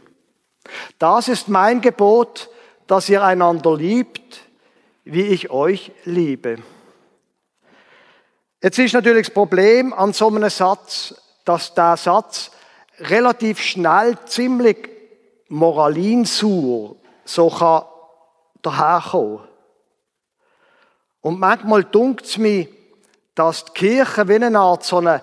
Das 0.98 1.28
ist 1.28 1.48
mein 1.48 1.80
Gebot, 1.80 2.50
dass 2.86 3.08
ihr 3.08 3.22
einander 3.22 3.76
liebt, 3.76 4.40
wie 5.04 5.22
ich 5.22 5.50
euch 5.50 5.92
liebe. 6.04 6.58
Jetzt 8.62 8.78
ist 8.78 8.94
natürlich 8.94 9.28
das 9.28 9.34
Problem 9.34 9.92
an 9.92 10.12
so 10.12 10.28
einem 10.28 10.48
Satz, 10.50 11.14
dass 11.44 11.74
der 11.74 11.96
Satz 11.96 12.50
relativ 12.98 13.60
schnell 13.60 14.18
ziemlich 14.26 14.88
moralinsur 15.48 16.96
so 17.24 17.48
kann 17.48 17.84
daherkommen. 18.62 19.40
Und 21.20 21.38
manchmal 21.38 21.84
dunkt 21.84 22.24
es 22.24 22.38
mir, 22.38 22.68
dass 23.34 23.64
die 23.66 23.72
Kirche 23.72 24.28
wie 24.28 24.34
eine 24.34 24.58
Art 24.58 24.84
so 24.84 24.98
eine, 24.98 25.22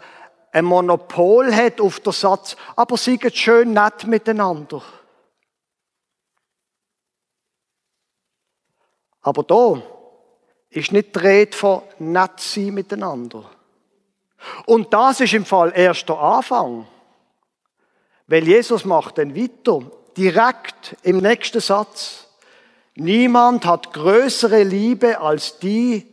ein 0.51 0.65
Monopol 0.65 1.53
hat 1.53 1.81
auf 1.81 1.99
den 1.99 2.13
Satz, 2.13 2.55
aber 2.75 2.95
sie 2.97 3.19
seid 3.21 3.35
schön 3.35 3.73
nett 3.73 4.07
miteinander. 4.07 4.81
Aber 9.25 9.41
da 9.41 9.81
ist 10.69 10.91
nicht 10.91 11.15
die 11.15 11.19
Rede 11.19 11.57
von 11.57 11.81
sein 11.97 12.71
miteinander. 12.71 13.49
Und 14.67 14.93
das 14.93 15.19
ist 15.19 15.33
im 15.33 15.45
Fall 15.45 15.73
erst 15.75 16.07
der 16.07 16.19
Anfang. 16.19 16.85
Weil 18.27 18.47
Jesus 18.47 18.85
macht 18.85 19.17
dann 19.17 19.35
weiter, 19.35 19.81
direkt 20.15 20.95
im 21.01 21.17
nächsten 21.17 21.59
Satz. 21.59 22.27
Niemand 22.93 23.65
hat 23.65 23.93
größere 23.93 24.61
Liebe 24.61 25.19
als 25.19 25.57
die, 25.57 26.05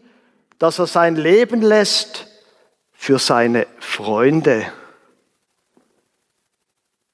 dass 0.59 0.79
er 0.79 0.87
sein 0.87 1.17
Leben 1.17 1.61
lässt 1.61 2.27
für 2.93 3.19
seine 3.19 3.67
Freunde. 3.79 4.73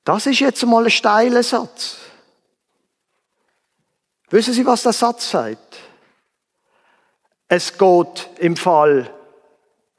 Das 0.05 0.27
ist 0.27 0.39
jetzt 0.39 0.65
mal 0.65 0.85
ein 0.85 0.91
steiler 0.91 1.43
Satz. 1.43 1.97
Wissen 4.31 4.55
Sie, 4.55 4.65
was 4.65 4.85
der 4.85 4.93
Satz 4.93 5.29
sagt? 5.31 5.88
Es 7.49 7.77
geht 7.77 8.29
im 8.39 8.57
Fall 8.57 9.11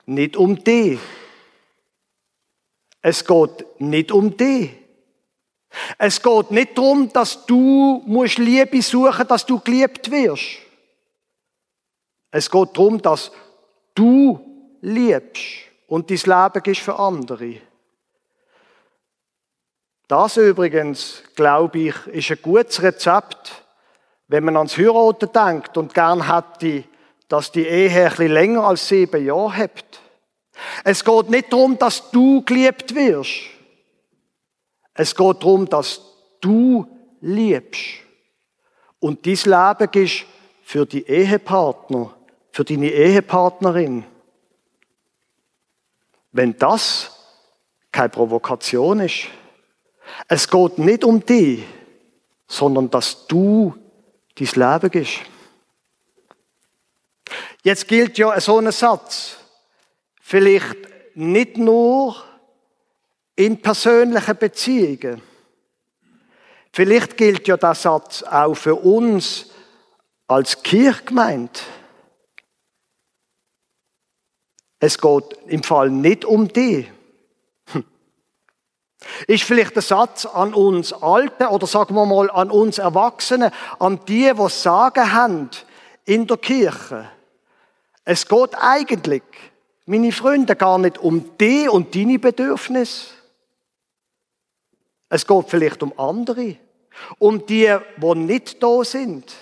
nicht 0.06 0.38
um 0.38 0.64
die. 0.64 1.00
Es 3.02 3.26
geht 3.26 3.66
nicht 3.80 4.12
um 4.12 4.38
die. 4.38 4.76
Es 5.98 6.22
geht 6.22 6.52
nicht 6.52 6.78
darum, 6.78 7.12
dass 7.12 7.46
du 7.46 8.04
musst 8.06 8.38
Liebe 8.38 8.82
suchen, 8.82 9.28
dass 9.28 9.46
du 9.46 9.60
geliebt 9.60 10.10
wirst. 10.12 10.60
Es 12.32 12.50
geht 12.50 12.78
darum, 12.78 13.02
dass 13.02 13.32
du 13.96 14.40
liebst 14.82 15.44
und 15.88 16.10
dein 16.10 16.18
Leben 16.18 16.64
gibst 16.64 16.82
für 16.82 16.98
andere. 16.98 17.62
Das 20.08 20.38
übrigens, 20.38 21.24
glaube 21.36 21.80
ich, 21.80 22.08
ist 22.08 22.32
ein 22.32 22.42
gutes 22.42 22.82
Rezept, 22.82 23.64
wenn 24.28 24.44
man 24.44 24.58
ans 24.58 24.78
Heiraten 24.78 25.32
denkt 25.32 25.78
und 25.78 25.94
gern 25.94 26.34
hätte, 26.34 26.84
dass 27.30 27.52
die 27.52 27.66
Ehe 27.66 28.04
ein 28.04 28.10
bisschen 28.10 28.32
länger 28.34 28.64
als 28.66 28.88
sieben 28.88 29.26
Jahre 29.26 29.56
hat. 29.56 30.02
Es 30.84 31.06
geht 31.06 31.30
nicht 31.30 31.54
darum, 31.54 31.78
dass 31.78 32.12
du 32.12 32.44
geliebt 32.44 32.94
wirst. 32.94 33.42
Es 34.94 35.16
geht 35.16 35.42
darum, 35.42 35.70
dass 35.70 36.02
du 36.42 36.86
liebst 37.22 37.82
und 39.00 39.26
dein 39.26 39.36
Leben 39.36 39.92
gibst 39.92 40.26
für 40.64 40.86
die 40.86 41.08
Ehepartner, 41.08 42.14
für 42.52 42.66
deine 42.66 42.90
Ehepartnerin. 42.90 44.04
Wenn 46.32 46.58
das 46.58 47.12
keine 47.92 48.10
Provokation 48.10 49.00
ist, 49.00 49.28
es 50.28 50.50
geht 50.50 50.78
nicht 50.80 51.04
um 51.04 51.26
dich, 51.26 51.64
sondern 52.48 52.90
dass 52.90 53.28
du 53.28 53.76
dein 54.36 54.48
Leben 54.48 54.92
gibst. 54.92 55.20
Jetzt 57.70 57.88
gilt 57.88 58.18
ja 58.18 58.42
so 58.42 58.58
ein 58.58 58.72
Satz. 58.72 59.38
Vielleicht 60.20 60.76
nicht 61.14 61.56
nur 61.56 62.16
in 63.36 63.62
persönlichen 63.62 64.38
Beziehungen. 64.38 65.22
Vielleicht 66.74 67.16
gilt 67.16 67.48
ja 67.48 67.58
der 67.58 67.76
Satz 67.76 68.24
auch 68.24 68.56
für 68.56 68.74
uns 68.74 69.52
als 70.26 70.64
Kirchgemeinde. 70.64 71.60
Es 74.80 74.98
geht 74.98 75.38
im 75.46 75.62
Fall 75.62 75.92
nicht 75.92 76.26
um 76.26 76.48
die. 76.48 76.90
Hm. 77.72 77.86
Ist 79.28 79.44
vielleicht 79.44 79.76
der 79.76 79.84
Satz 79.84 80.26
an 80.26 80.56
uns 80.56 80.92
Alten 80.92 81.46
oder 81.46 81.68
sagen 81.68 81.94
wir 81.94 82.08
mal 82.08 82.32
an 82.32 82.50
uns 82.50 82.80
Erwachsene, 82.80 83.52
an 83.78 84.04
die, 84.08 84.34
die 84.36 84.50
Sagen 84.50 85.14
haben 85.14 85.52
in 86.06 86.26
der 86.26 86.38
Kirche. 86.38 87.12
Es 88.06 88.28
geht 88.28 88.56
eigentlich, 88.56 89.24
meine 89.86 90.12
Freunde, 90.12 90.56
gar 90.56 90.78
nicht 90.78 90.98
um 90.98 91.38
die 91.38 91.68
und 91.68 91.96
deine 91.96 92.20
Bedürfnisse. 92.20 93.08
Es 95.10 95.26
geht 95.26 95.50
vielleicht 95.50 95.84
um 95.84 95.98
andere. 95.98 96.56
Um 97.18 97.46
die, 97.46 97.76
die 97.98 98.16
nicht 98.16 98.62
da 98.62 98.84
sind. 98.84 99.34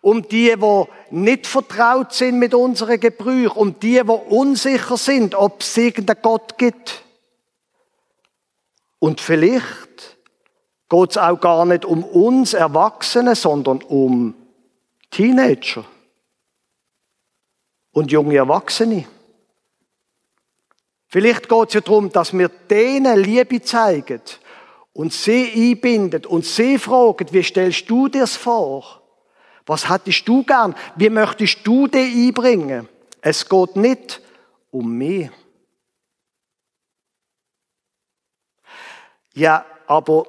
Um 0.00 0.26
die, 0.28 0.54
die 0.56 0.84
nicht 1.10 1.46
vertraut 1.46 2.12
sind 2.12 2.38
mit 2.38 2.54
unseren 2.54 2.98
Gebrüchen. 2.98 3.56
Um 3.56 3.78
die, 3.78 4.00
die 4.02 4.10
unsicher 4.10 4.96
sind, 4.96 5.34
ob 5.34 5.60
es 5.60 5.76
irgendeinen 5.76 6.22
Gott 6.22 6.58
gibt. 6.58 7.02
Und 8.98 9.20
vielleicht 9.20 10.16
geht 10.88 11.10
es 11.10 11.18
auch 11.18 11.40
gar 11.40 11.64
nicht 11.64 11.84
um 11.84 12.04
uns 12.04 12.54
Erwachsene, 12.54 13.34
sondern 13.34 13.82
um 13.82 14.34
Teenager 15.10 15.84
und 17.92 18.10
junge 18.10 18.36
Erwachsene. 18.36 19.06
Vielleicht 21.06 21.48
geht 21.48 21.68
es 21.68 21.74
ja 21.74 21.80
darum, 21.80 22.10
dass 22.10 22.32
wir 22.32 22.48
denen 22.48 23.18
Liebe 23.18 23.60
zeigen 23.60 24.22
und 24.94 25.12
sie 25.12 25.52
einbinden 25.54 26.24
und 26.26 26.44
sie 26.44 26.78
fragen, 26.78 27.26
wie 27.30 27.42
stellst 27.42 27.88
du 27.88 28.08
dir 28.08 28.22
das 28.22 28.36
vor? 28.36 29.02
Was 29.66 29.88
hättest 29.88 30.26
du 30.26 30.42
gern? 30.42 30.74
Wie 30.96 31.10
möchtest 31.10 31.66
du 31.66 31.86
dich 31.86 32.14
einbringen? 32.14 32.88
Es 33.20 33.48
geht 33.48 33.76
nicht 33.76 34.20
um 34.70 34.96
mich. 34.96 35.30
Ja, 39.34 39.64
aber 39.86 40.26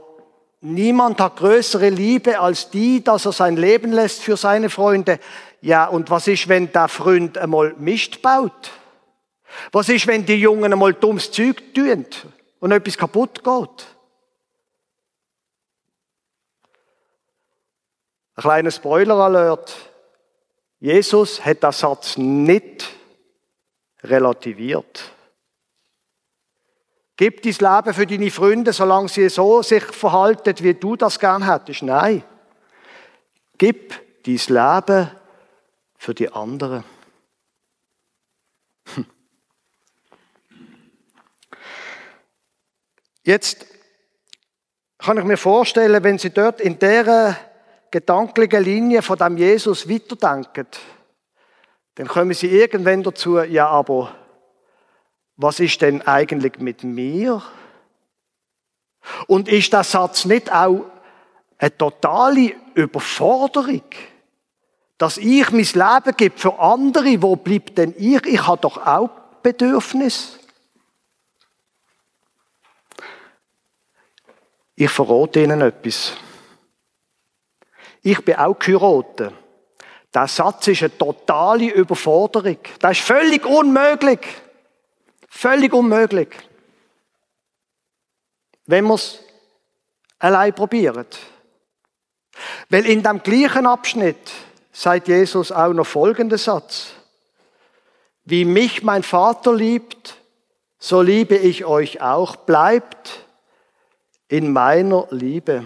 niemand 0.63 1.19
hat 1.19 1.37
größere 1.37 1.89
Liebe 1.89 2.39
als 2.39 2.69
die, 2.69 3.03
dass 3.03 3.25
er 3.25 3.33
sein 3.33 3.57
Leben 3.57 3.91
lässt 3.91 4.23
für 4.23 4.37
seine 4.37 4.69
Freunde. 4.69 5.19
Ja, 5.61 5.85
und 5.85 6.09
was 6.09 6.27
ist, 6.27 6.47
wenn 6.47 6.71
der 6.71 6.87
Freund 6.87 7.37
einmal 7.37 7.75
Mist 7.77 8.21
baut? 8.21 8.71
Was 9.71 9.89
ist, 9.89 10.07
wenn 10.07 10.25
die 10.25 10.35
Jungen 10.35 10.71
einmal 10.71 10.93
dummes 10.93 11.31
Zeug 11.31 11.73
tun 11.73 12.05
und 12.59 12.71
etwas 12.71 12.97
kaputt 12.97 13.43
geht? 13.43 13.87
Ein 18.35 18.41
kleiner 18.41 18.71
Spoiler-Alert. 18.71 19.75
Jesus 20.79 21.45
hat 21.45 21.61
den 21.61 21.71
Satz 21.71 22.17
nicht 22.17 22.89
relativiert. 24.03 25.12
Gib 27.15 27.43
dein 27.43 27.53
Leben 27.53 27.93
für 27.93 28.07
deine 28.07 28.31
Freunde, 28.31 28.73
solange 28.73 29.07
sie 29.07 29.29
so 29.29 29.61
sich 29.61 29.83
verhalten, 29.83 30.55
wie 30.59 30.73
du 30.73 30.95
das 30.95 31.19
gern 31.19 31.49
hättest. 31.49 31.83
Nein. 31.83 32.23
Gib 33.57 33.93
dein 34.23 34.35
Leben 34.47 35.11
für 35.97 36.13
die 36.13 36.31
anderen. 36.31 36.83
Hm. 38.95 39.05
Jetzt 43.23 43.65
kann 44.97 45.17
ich 45.17 45.23
mir 45.23 45.37
vorstellen, 45.37 46.03
wenn 46.03 46.17
Sie 46.17 46.31
dort 46.31 46.61
in 46.61 46.79
der 46.79 47.37
gedanklichen 47.91 48.63
Linie 48.63 49.01
von 49.01 49.17
dem 49.17 49.37
Jesus 49.37 49.87
weiterdenken, 49.87 50.67
dann 51.95 52.07
kommen 52.07 52.33
Sie 52.33 52.47
irgendwann 52.47 53.03
dazu, 53.03 53.39
ja, 53.39 53.67
aber 53.67 54.15
was 55.35 55.59
ist 55.59 55.81
denn 55.81 56.01
eigentlich 56.03 56.59
mit 56.59 56.83
mir? 56.83 57.41
Und 59.27 59.47
ist 59.49 59.73
der 59.73 59.83
Satz 59.83 60.25
nicht 60.25 60.51
auch 60.51 60.85
eine 61.57 61.77
totale 61.77 62.53
Überforderung? 62.75 63.83
Dass 64.97 65.17
ich 65.17 65.51
mein 65.51 65.63
Leben 65.63 66.17
gebe 66.17 66.37
für 66.37 66.59
andere, 66.59 67.21
wo 67.21 67.35
bleibt 67.35 67.77
denn 67.77 67.93
ich? 67.97 68.25
Ich 68.25 68.47
habe 68.47 68.61
doch 68.61 68.77
auch 68.85 69.09
Bedürfnis. 69.41 70.39
Ich 74.75 74.89
verrate 74.89 75.41
Ihnen 75.43 75.61
etwas. 75.61 76.13
Ich 78.01 78.23
bin 78.23 78.35
auch 78.35 78.57
geheiratet. 78.57 79.33
Der 80.13 80.27
Satz 80.27 80.67
ist 80.67 80.83
eine 80.83 80.97
totale 80.97 81.71
Überforderung. 81.71 82.57
Das 82.79 82.97
ist 82.97 83.05
völlig 83.05 83.45
unmöglich. 83.45 84.19
Völlig 85.35 85.73
unmöglich. 85.73 86.29
Wenn 88.65 88.85
wir 88.85 88.93
es 88.93 89.19
allein 90.19 90.53
probieren. 90.53 91.07
Weil 92.69 92.85
in 92.85 93.03
dem 93.03 93.21
gleichen 93.23 93.65
Abschnitt 93.65 94.31
sagt 94.71 95.07
Jesus 95.07 95.51
auch 95.51 95.73
noch 95.73 95.87
folgenden 95.87 96.37
Satz. 96.37 96.91
Wie 98.23 98.45
mich 98.45 98.83
mein 98.83 99.03
Vater 99.03 99.53
liebt, 99.53 100.15
so 100.77 101.01
liebe 101.01 101.35
ich 101.35 101.65
euch 101.65 101.99
auch. 101.99 102.35
Bleibt 102.37 103.25
in 104.29 104.53
meiner 104.53 105.07
Liebe. 105.09 105.65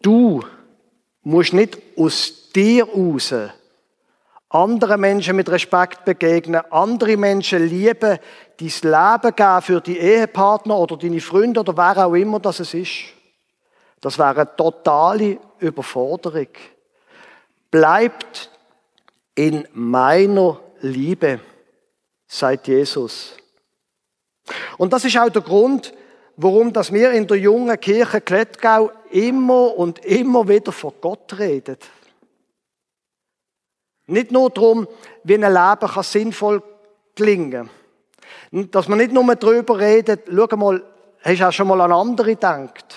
Du 0.00 0.44
musst 1.22 1.52
nicht 1.52 1.78
aus 1.96 2.50
dir 2.52 2.88
raus 2.88 3.34
andere 4.54 4.96
Menschen 4.96 5.34
mit 5.34 5.50
Respekt 5.50 6.04
begegnen, 6.04 6.62
andere 6.70 7.16
Menschen 7.16 7.66
lieben, 7.66 8.18
dein 8.56 8.68
Leben 8.82 9.36
geben 9.36 9.62
für 9.62 9.80
die 9.80 9.98
Ehepartner 9.98 10.78
oder 10.78 10.96
deine 10.96 11.20
Freunde 11.20 11.60
oder 11.60 11.76
wer 11.76 12.06
auch 12.06 12.14
immer 12.14 12.38
das 12.38 12.60
es 12.60 12.72
ist. 12.72 12.92
Das 14.00 14.16
wäre 14.16 14.42
eine 14.42 14.56
totale 14.56 15.38
Überforderung. 15.58 16.46
Bleibt 17.68 18.50
in 19.34 19.66
meiner 19.72 20.60
Liebe, 20.82 21.40
sagt 22.28 22.68
Jesus. 22.68 23.36
Und 24.78 24.92
das 24.92 25.04
ist 25.04 25.18
auch 25.18 25.30
der 25.30 25.42
Grund, 25.42 25.92
warum 26.36 26.72
dass 26.72 26.92
wir 26.92 27.10
in 27.10 27.26
der 27.26 27.38
jungen 27.38 27.80
Kirche 27.80 28.20
Klettgau 28.20 28.92
immer 29.10 29.76
und 29.76 30.04
immer 30.04 30.46
wieder 30.46 30.70
von 30.70 30.92
Gott 31.00 31.36
reden. 31.38 31.76
Nicht 34.06 34.32
nur 34.32 34.50
darum, 34.50 34.86
wie 35.22 35.34
ein 35.34 35.40
Leben 35.40 35.92
kann 35.92 36.02
sinnvoll 36.02 36.62
klingen 37.16 37.50
kann. 37.50 38.70
Dass 38.70 38.88
man 38.88 38.98
nicht 38.98 39.12
nur 39.12 39.34
darüber 39.34 39.78
redet, 39.78 40.28
schau 40.28 40.56
mal, 40.56 40.82
hast 41.22 41.40
du 41.40 41.48
auch 41.48 41.52
schon 41.52 41.68
mal 41.68 41.80
an 41.80 41.92
andere 41.92 42.34
gedacht? 42.34 42.96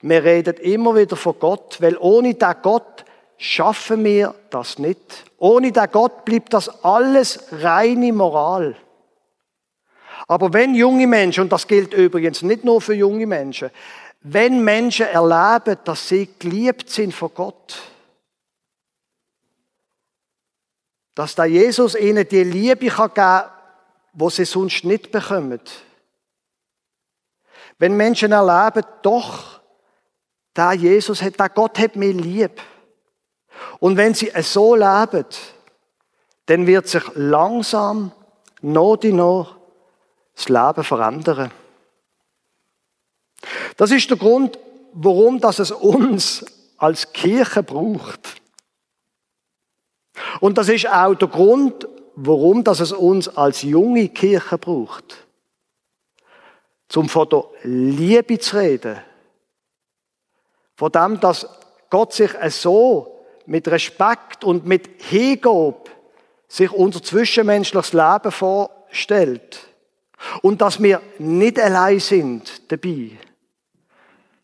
Wir 0.00 0.24
reden 0.24 0.56
immer 0.56 0.96
wieder 0.96 1.14
von 1.14 1.38
Gott, 1.38 1.80
weil 1.80 1.96
ohne 1.98 2.34
den 2.34 2.54
Gott 2.62 3.04
schaffen 3.36 4.04
wir 4.04 4.34
das 4.50 4.78
nicht. 4.78 5.24
Ohne 5.38 5.70
den 5.70 5.90
Gott 5.92 6.24
bleibt 6.24 6.52
das 6.54 6.82
alles 6.84 7.44
reine 7.52 8.12
Moral. 8.12 8.74
Aber 10.26 10.52
wenn 10.52 10.74
junge 10.74 11.06
Menschen, 11.06 11.42
und 11.42 11.52
das 11.52 11.66
gilt 11.66 11.94
übrigens 11.94 12.42
nicht 12.42 12.64
nur 12.64 12.80
für 12.80 12.94
junge 12.94 13.26
Menschen, 13.26 13.70
wenn 14.22 14.62
Menschen 14.64 15.06
erleben, 15.06 15.78
dass 15.84 16.08
sie 16.08 16.28
geliebt 16.38 16.90
sind 16.90 17.12
von 17.12 17.30
Gott, 17.34 17.91
dass 21.14 21.34
da 21.34 21.44
Jesus 21.44 21.94
ihnen 21.94 22.26
die 22.26 22.44
Liebe 22.44 22.88
kann 22.88 23.14
geben 23.14 23.52
wo 24.12 24.30
sie 24.30 24.44
sonst 24.44 24.84
nicht 24.84 25.10
bekommen. 25.10 25.60
Wenn 27.78 27.96
Menschen 27.96 28.32
erleben, 28.32 28.84
doch, 29.02 29.60
da 30.54 30.72
Jesus 30.72 31.22
hat, 31.22 31.40
da 31.40 31.48
Gott 31.48 31.78
hat 31.78 31.96
mir 31.96 32.12
lieb. 32.12 32.60
Und 33.80 33.96
wenn 33.96 34.14
sie 34.14 34.30
es 34.30 34.52
so 34.52 34.74
leben, 34.74 35.26
dann 36.46 36.66
wird 36.66 36.88
sich 36.88 37.02
langsam, 37.14 38.12
noch 38.60 38.96
die 38.96 39.12
noch, 39.12 39.56
das 40.36 40.48
Leben 40.48 40.84
verändern. 40.84 41.50
Das 43.76 43.90
ist 43.90 44.10
der 44.10 44.18
Grund, 44.18 44.58
warum 44.92 45.40
das 45.40 45.58
es 45.58 45.70
uns 45.70 46.44
als 46.76 47.12
Kirche 47.12 47.62
braucht. 47.62 48.41
Und 50.40 50.58
das 50.58 50.68
ist 50.68 50.88
auch 50.88 51.14
der 51.14 51.28
Grund, 51.28 51.88
warum 52.14 52.64
das 52.64 52.80
es 52.80 52.92
uns 52.92 53.28
als 53.28 53.62
junge 53.62 54.08
Kirche 54.08 54.58
braucht. 54.58 55.26
Zum 56.88 57.08
von 57.08 57.28
der 57.28 57.44
Liebe 57.62 58.38
zu 58.38 58.56
reden. 58.56 58.98
Von 60.76 60.92
dem, 60.92 61.20
dass 61.20 61.46
Gott 61.88 62.12
sich 62.12 62.30
so 62.48 63.24
mit 63.46 63.68
Respekt 63.68 64.44
und 64.44 64.66
mit 64.66 64.88
Hingabe 65.02 65.90
sich 66.48 66.70
unser 66.70 67.02
zwischenmenschliches 67.02 67.94
Leben 67.94 68.30
vorstellt. 68.30 69.68
Und 70.42 70.60
dass 70.60 70.82
wir 70.82 71.00
nicht 71.18 71.58
allein 71.58 71.98
sind 71.98 72.70
dabei, 72.70 73.12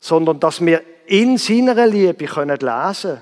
sondern 0.00 0.40
dass 0.40 0.64
wir 0.64 0.82
in 1.06 1.38
seiner 1.38 1.86
Liebe 1.86 2.26
können 2.26 2.58
lesen 2.58 3.20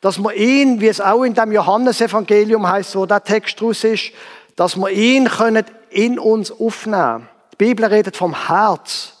dass 0.00 0.18
wir 0.18 0.34
ihn, 0.34 0.80
wie 0.80 0.88
es 0.88 1.00
auch 1.00 1.24
in 1.24 1.34
dem 1.34 1.52
Johannesevangelium 1.52 2.68
heißt, 2.68 2.96
wo 2.96 3.06
der 3.06 3.22
Text 3.22 3.60
draus 3.60 3.84
ist, 3.84 4.12
dass 4.56 4.76
wir 4.76 4.90
ihn 4.90 5.28
können 5.28 5.64
in 5.90 6.18
uns 6.18 6.50
aufnehmen. 6.50 7.28
Die 7.52 7.56
Bibel 7.56 7.84
redet 7.84 8.16
vom 8.16 8.48
Herz, 8.48 9.14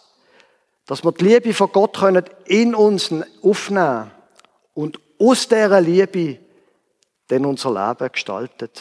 dass 0.86 1.04
wir 1.04 1.12
die 1.12 1.24
Liebe 1.24 1.54
von 1.54 1.70
Gott 1.72 1.98
können 1.98 2.24
in 2.46 2.74
uns 2.74 3.12
aufnehmen 3.42 4.10
und 4.74 4.98
aus 5.18 5.48
dieser 5.48 5.80
Liebe 5.80 6.38
denn 7.30 7.44
unser 7.44 7.72
Leben 7.72 8.12
gestaltet. 8.12 8.80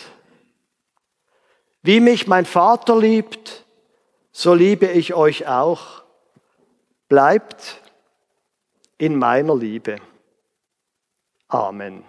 Wie 1.82 2.00
mich 2.00 2.28
mein 2.28 2.46
Vater 2.46 2.98
liebt, 2.98 3.66
so 4.32 4.54
liebe 4.54 4.88
ich 4.88 5.14
euch 5.14 5.48
auch. 5.48 6.04
Bleibt 7.08 7.82
in 8.98 9.18
meiner 9.18 9.56
Liebe. 9.56 9.98
Amen. 11.52 12.04